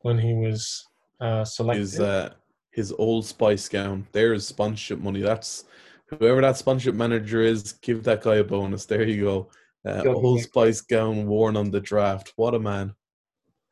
[0.00, 0.86] when he was
[1.20, 1.80] uh, selected?
[1.80, 2.34] His uh,
[2.70, 4.06] his old Spice gown.
[4.12, 5.22] There's sponsorship money.
[5.22, 5.64] That's
[6.06, 7.72] whoever that sponsorship manager is.
[7.72, 8.84] Give that guy a bonus.
[8.84, 9.50] There you go.
[9.86, 12.34] Uh, old Spice gown worn on the draft.
[12.36, 12.94] What a man.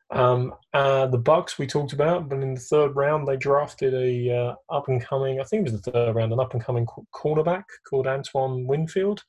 [0.09, 4.31] Um, uh, the Bucks we talked about, but in the third round they drafted a
[4.35, 5.39] uh, up and coming.
[5.39, 9.23] I think it was the third round, an up and coming cornerback called Antoine Winfield,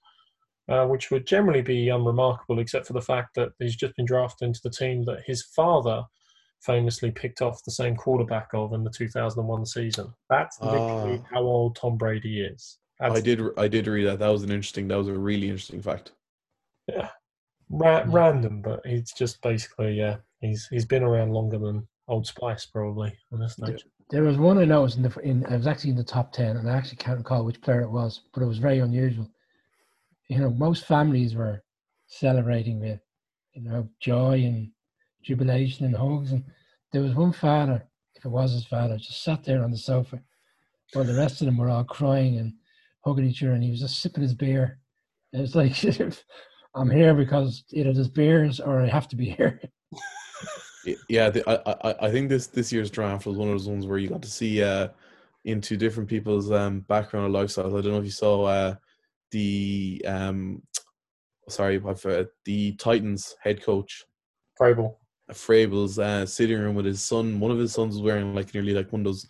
[0.69, 4.47] uh, which would generally be unremarkable, except for the fact that he's just been drafted
[4.47, 6.05] into the team that his father
[6.63, 10.13] famously picked off the same quarterback of in the 2001 season.
[10.31, 11.29] That's literally Ah.
[11.35, 12.79] how old Tom Brady is.
[13.01, 14.19] That's, I did I did read that.
[14.21, 14.89] That was an interesting.
[14.89, 16.13] That was a really interesting fact.
[17.71, 20.17] Ra- random, but he's just basically yeah.
[20.41, 23.85] He's he's been around longer than Old Spice probably on this stage.
[24.11, 26.57] There was one I noticed in the in I was actually in the top ten,
[26.57, 29.31] and I actually can't recall which player it was, but it was very unusual.
[30.29, 31.63] You know, most families were
[32.07, 33.01] celebrating with
[33.53, 34.71] you know joy and
[35.23, 36.45] jubilation and hugs, and
[36.93, 40.21] there was one father, if it was his father, just sat there on the sofa,
[40.95, 42.55] while the rest of them were all crying and
[43.05, 44.79] hugging each other, and he was just sipping his beer.
[45.35, 45.73] It was like
[46.75, 49.61] I'm here because either there's beers or I have to be here.
[51.09, 53.87] yeah, the, I, I I think this this year's draft was one of those ones
[53.87, 54.89] where you got to see uh,
[55.45, 57.79] into different people's um, background and lifestyles.
[57.79, 58.75] I don't know if you saw uh,
[59.31, 60.63] the um,
[61.49, 64.05] sorry, uh, the Titans head coach
[64.61, 64.97] Vrabel.
[65.31, 67.41] Vrabel's uh, sitting room with his son.
[67.41, 69.27] One of his sons was wearing like nearly like one of those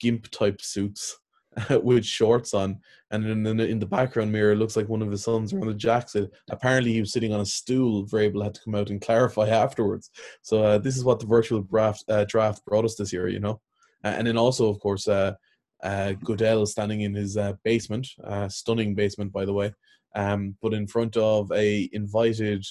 [0.00, 1.18] gimp type suits
[1.82, 2.78] with shorts on,
[3.10, 5.68] and in the, in the background mirror, it looks like one of his sons around
[5.68, 6.30] the jacket.
[6.50, 8.06] Apparently, he was sitting on a stool.
[8.06, 10.10] Vrabel had to come out and clarify afterwards.
[10.42, 13.40] So uh, this is what the virtual draft uh, draft brought us this year, you
[13.40, 13.60] know.
[14.04, 15.34] Uh, and then also, of course, uh,
[15.82, 18.08] uh, Goodell standing in his uh, basement,
[18.48, 19.72] stunning basement, by the way,
[20.14, 22.64] um, but in front of a invited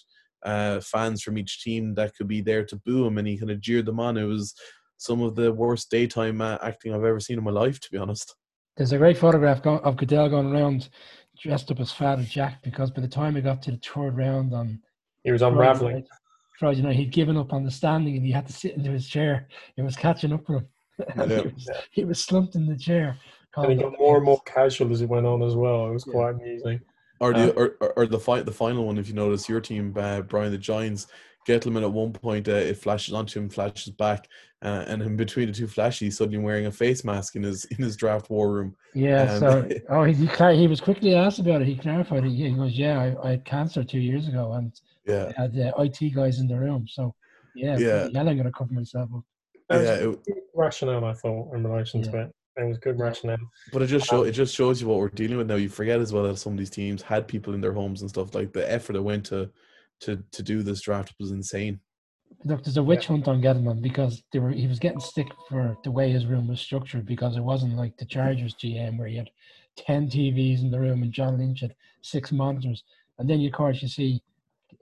[0.44, 3.62] fans from each team that could be there to boo him, and he kind of
[3.62, 4.18] jeered them on.
[4.18, 4.54] It was
[4.98, 8.36] some of the worst daytime acting I've ever seen in my life, to be honest.
[8.78, 10.90] There's a great photograph of Goodell going around
[11.42, 14.54] dressed up as Father Jack because by the time he got to the third round
[14.54, 14.82] on
[15.24, 16.06] he was unraveling.
[16.60, 19.08] Friday night, he'd given up on the standing and he had to sit into his
[19.08, 19.48] chair.
[19.76, 20.68] It was catching up with him.
[21.18, 21.26] Yeah.
[21.26, 23.18] he, was, he, was, slumped in the chair.
[23.58, 25.88] And he got more and more casual as it went on as well.
[25.88, 26.80] It was quite amusing.
[27.20, 29.94] Or the uh, or, or the fight the final one, if you notice, your team,
[29.98, 31.08] uh, Brian the Giants,
[31.48, 34.28] Gettleman at one point uh, it flashes onto him, flashes back,
[34.66, 37.66] uh, and in between the two flashes, he's suddenly wearing a face mask in his
[37.66, 38.76] in his draft war room.
[38.96, 40.26] Yeah, um, so oh he
[40.58, 41.68] he was quickly asked about it.
[41.68, 42.32] He clarified it.
[42.32, 44.74] He goes, "Yeah, I, I had cancer two years ago, and
[45.06, 47.14] yeah, I had the IT guys in the room, so
[47.54, 49.24] yeah, yeah, yeah I'm gonna cover myself up."
[49.70, 50.18] yeah, it, was
[50.56, 52.12] rationale I thought in relation yeah.
[52.12, 52.36] to it.
[52.58, 53.38] It was good rationale.
[53.72, 55.56] But it just show um, it just shows you what we're dealing with now.
[55.56, 58.10] You forget as well that some of these teams had people in their homes and
[58.10, 59.52] stuff like the effort that went to
[60.02, 61.82] to to do this draft was insane.
[62.44, 63.08] Look, there's a witch yeah.
[63.10, 66.48] hunt on Gettleman because they were he was getting stick for the way his room
[66.48, 69.30] was structured because it wasn't like the Chargers GM where he had
[69.78, 72.84] ten TVs in the room and John Lynch had six monitors.
[73.18, 74.22] And then of course you see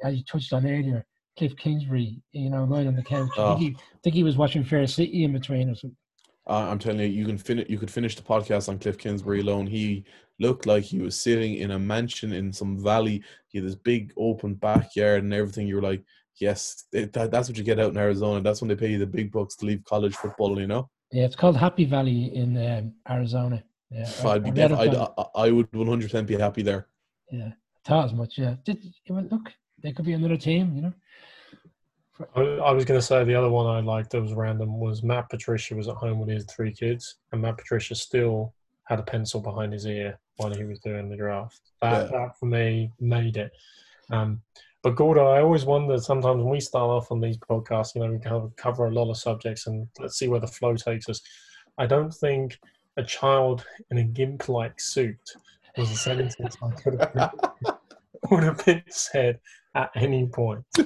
[0.04, 1.06] as you touched on earlier,
[1.38, 3.30] Cliff Kingsbury, you know, lying on the couch.
[3.38, 3.54] Oh.
[3.54, 5.98] I, think he, I think he was watching Fair City in between or something.
[6.46, 7.70] Uh, I'm telling you, you can finish.
[7.70, 9.66] You could finish the podcast on Cliff Kingsbury alone.
[9.66, 10.04] He
[10.40, 13.24] looked like he was sitting in a mansion in some valley.
[13.48, 15.68] He had this big open backyard and everything.
[15.68, 16.04] You were like,
[16.40, 18.42] yes, it, that, that's what you get out in Arizona.
[18.42, 20.60] That's when they pay you the big bucks to leave college football.
[20.60, 20.90] You know.
[21.12, 23.64] Yeah, it's called Happy Valley in um, Arizona.
[23.92, 26.88] Yeah, I'd be def- I'd, I, I would 100 percent be happy there.
[27.32, 27.52] Yeah,
[27.86, 28.38] thought as much.
[28.38, 30.76] Yeah, Did, look, there could be another team.
[30.76, 30.94] You know.
[32.36, 35.30] I was going to say the other one I liked that was random was Matt
[35.30, 38.54] Patricia was at home with his three kids, and Matt Patricia still
[38.86, 41.60] had a pencil behind his ear while he was doing the draft.
[41.82, 42.18] That, yeah.
[42.18, 43.52] that for me made it.
[44.12, 44.42] Um,
[44.84, 48.12] but Gordo, I always wonder sometimes when we start off on these podcasts, you know,
[48.12, 51.08] we kind of cover a lot of subjects and let's see where the flow takes
[51.08, 51.22] us.
[51.78, 52.60] I don't think
[52.98, 55.18] a child in a gimp like suit
[55.78, 57.34] was a sentence I could have
[58.30, 59.40] would have been said
[59.74, 60.66] at any point.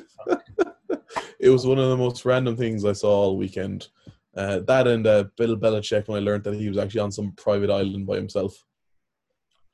[1.39, 3.87] it was one of the most random things I saw all weekend.
[4.35, 7.31] Uh, that and uh, Bill Belichick when I learned that he was actually on some
[7.31, 8.63] private island by himself.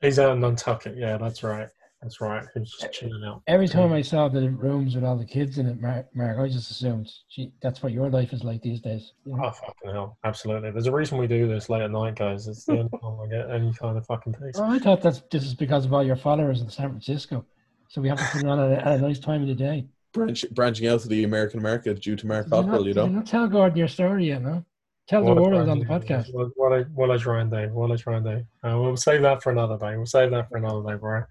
[0.00, 0.96] He's out in Nantucket.
[0.96, 1.68] Yeah, that's right.
[2.04, 2.44] That's right.
[2.52, 3.40] He's just chilling out.
[3.46, 6.48] Every time I saw the rooms with all the kids in it, Mark, Mark I
[6.48, 9.14] just assumed, gee, that's what your life is like these days.
[9.24, 9.44] You know?
[9.46, 10.18] Oh, fucking hell.
[10.22, 10.70] Absolutely.
[10.70, 12.46] There's a reason we do this late at night, guys.
[12.46, 14.56] It's the only time I get any kind of fucking peace.
[14.56, 17.46] Oh, I thought that's this is because of all your followers in San Francisco.
[17.88, 19.54] So we have to put it on at a, at a nice time of the
[19.54, 19.86] day.
[20.12, 23.06] Branch, branching out to the American market due to Mark Cockrell, you know.
[23.06, 24.62] Not tell Gordon your story yet, no?
[25.08, 26.32] Tell what the world on the podcast.
[26.32, 27.68] What, what, I, what I try and do.
[27.72, 28.46] What I try and do.
[28.62, 29.96] Uh, we'll save that for another day.
[29.96, 31.24] We'll save that for another day, bro.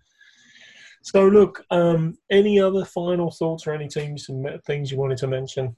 [1.03, 5.27] So, look, um, any other final thoughts or any teams and things you wanted to
[5.27, 5.75] mention?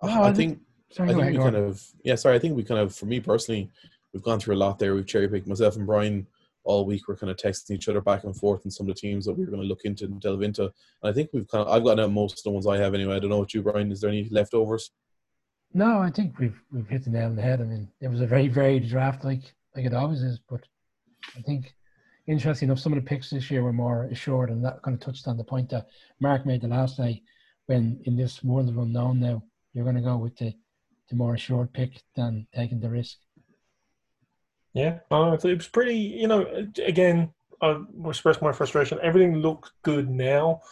[0.00, 2.80] Oh, I think, sorry, I think we kind of, yeah, sorry, I think we kind
[2.80, 3.70] of, for me personally,
[4.12, 4.94] we've gone through a lot there.
[4.94, 6.26] We've cherry picked myself and Brian
[6.64, 7.06] all week.
[7.06, 9.34] We're kind of texting each other back and forth and some of the teams that
[9.34, 10.62] we are going to look into and delve into.
[10.62, 10.72] And
[11.04, 13.16] I think we've kind of, I've gotten out most of the ones I have anyway.
[13.16, 13.92] I don't know what you, Brian.
[13.92, 14.90] Is there any leftovers?
[15.74, 17.60] No, I think we've we've hit the nail on the head.
[17.60, 20.38] I mean, it was a very varied draft, like like it always is.
[20.48, 20.60] But
[21.36, 21.74] I think
[22.26, 25.00] interesting enough, some of the picks this year were more assured, and that kind of
[25.00, 25.88] touched on the point that
[26.20, 27.22] Mark made the last day.
[27.66, 29.42] When in this world of unknown now,
[29.72, 30.54] you're going to go with the
[31.08, 33.18] the more assured pick than taking the risk.
[34.72, 35.96] Yeah, uh, it was pretty.
[35.96, 38.98] You know, again, I expressed my frustration.
[39.02, 40.62] Everything looks good now,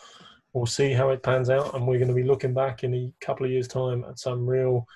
[0.52, 3.12] we'll see how it pans out, and we're going to be looking back in a
[3.24, 4.86] couple of years' time at some real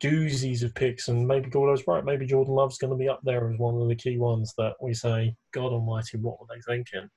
[0.00, 2.04] doozies of picks, and maybe Gordo's right.
[2.04, 4.74] Maybe Jordan Love's going to be up there as one of the key ones that
[4.80, 7.08] we say, God Almighty, what were they thinking?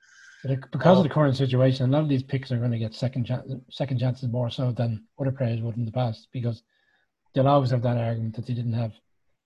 [0.72, 3.24] Because of the current situation, a lot of these picks are going to get second
[3.24, 6.62] chance, second chances more so than other players would in the past because
[7.34, 8.92] they'll always have that argument that they didn't have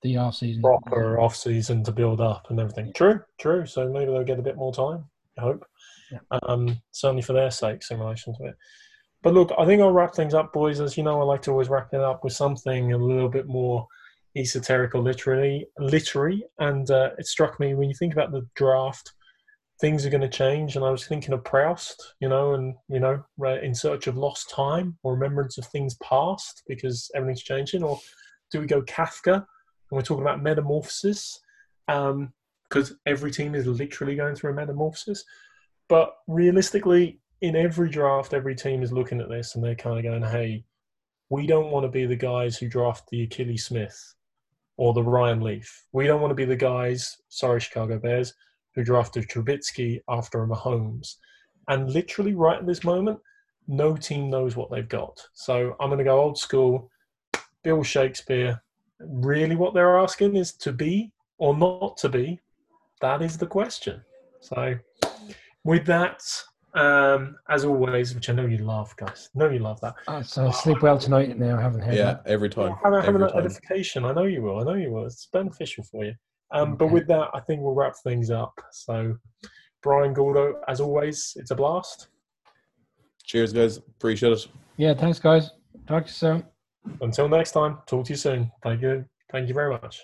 [0.03, 2.93] the off season proper off season to build up and everything.
[2.93, 3.65] True, true.
[3.65, 5.05] So maybe they'll get a bit more time.
[5.39, 5.65] I hope.
[6.11, 6.19] Yeah.
[6.43, 8.57] Um, certainly for their sakes in relation to it.
[9.23, 10.81] But look, I think I'll wrap things up, boys.
[10.81, 13.47] As you know, I like to always wrap it up with something a little bit
[13.47, 13.87] more
[14.37, 15.67] esoteric or literary.
[15.79, 19.13] Literary, and uh, it struck me when you think about the draft,
[19.81, 20.75] things are going to change.
[20.75, 23.23] And I was thinking of Proust, you know, and you know,
[23.63, 27.85] in search of lost time or remembrance of things past because everything's changing.
[27.85, 28.01] Or
[28.51, 29.35] do we go Kafka?
[29.35, 29.45] And
[29.91, 31.39] we're talking about metamorphosis,
[31.87, 35.25] because um, every team is literally going through a metamorphosis.
[35.89, 40.05] But realistically, in every draft, every team is looking at this and they're kind of
[40.05, 40.65] going, hey,
[41.29, 44.15] we don't want to be the guys who draft the Akili Smith
[44.77, 45.85] or the Ryan Leaf.
[45.93, 48.33] We don't want to be the guys, sorry, Chicago Bears,
[48.75, 51.17] who drafted Trubisky after a Mahomes.
[51.69, 53.19] And literally, right at this moment,
[53.67, 55.21] no team knows what they've got.
[55.35, 56.91] So I'm going to go old school.
[57.65, 58.63] Bill Shakespeare.
[59.01, 62.41] Really, what they're asking is to be or not to be.
[63.01, 64.03] That is the question.
[64.41, 64.77] So,
[65.65, 66.23] with that,
[66.75, 69.29] um, as always, which I know you love, guys.
[69.35, 69.95] I know you love that.
[70.09, 71.59] Oh, so sleep well tonight now.
[71.59, 72.23] I haven't heard Yeah, that.
[72.27, 72.75] every time.
[72.83, 73.41] Have, have every an time.
[73.41, 74.05] edification.
[74.05, 74.61] I know you will.
[74.61, 75.07] I know you will.
[75.07, 76.15] It's beneficial for you.
[76.51, 78.55] Um, But with that, I think we'll wrap things up.
[78.73, 79.17] So,
[79.83, 82.09] Brian Gordo, as always, it's a blast.
[83.25, 83.77] Cheers, guys.
[83.79, 84.47] Appreciate it.
[84.77, 85.51] Yeah, thanks, guys.
[85.87, 86.45] Talk to you soon.
[87.01, 88.51] Until next time, talk to you soon.
[88.63, 89.05] Thank you.
[89.31, 90.03] Thank you very much.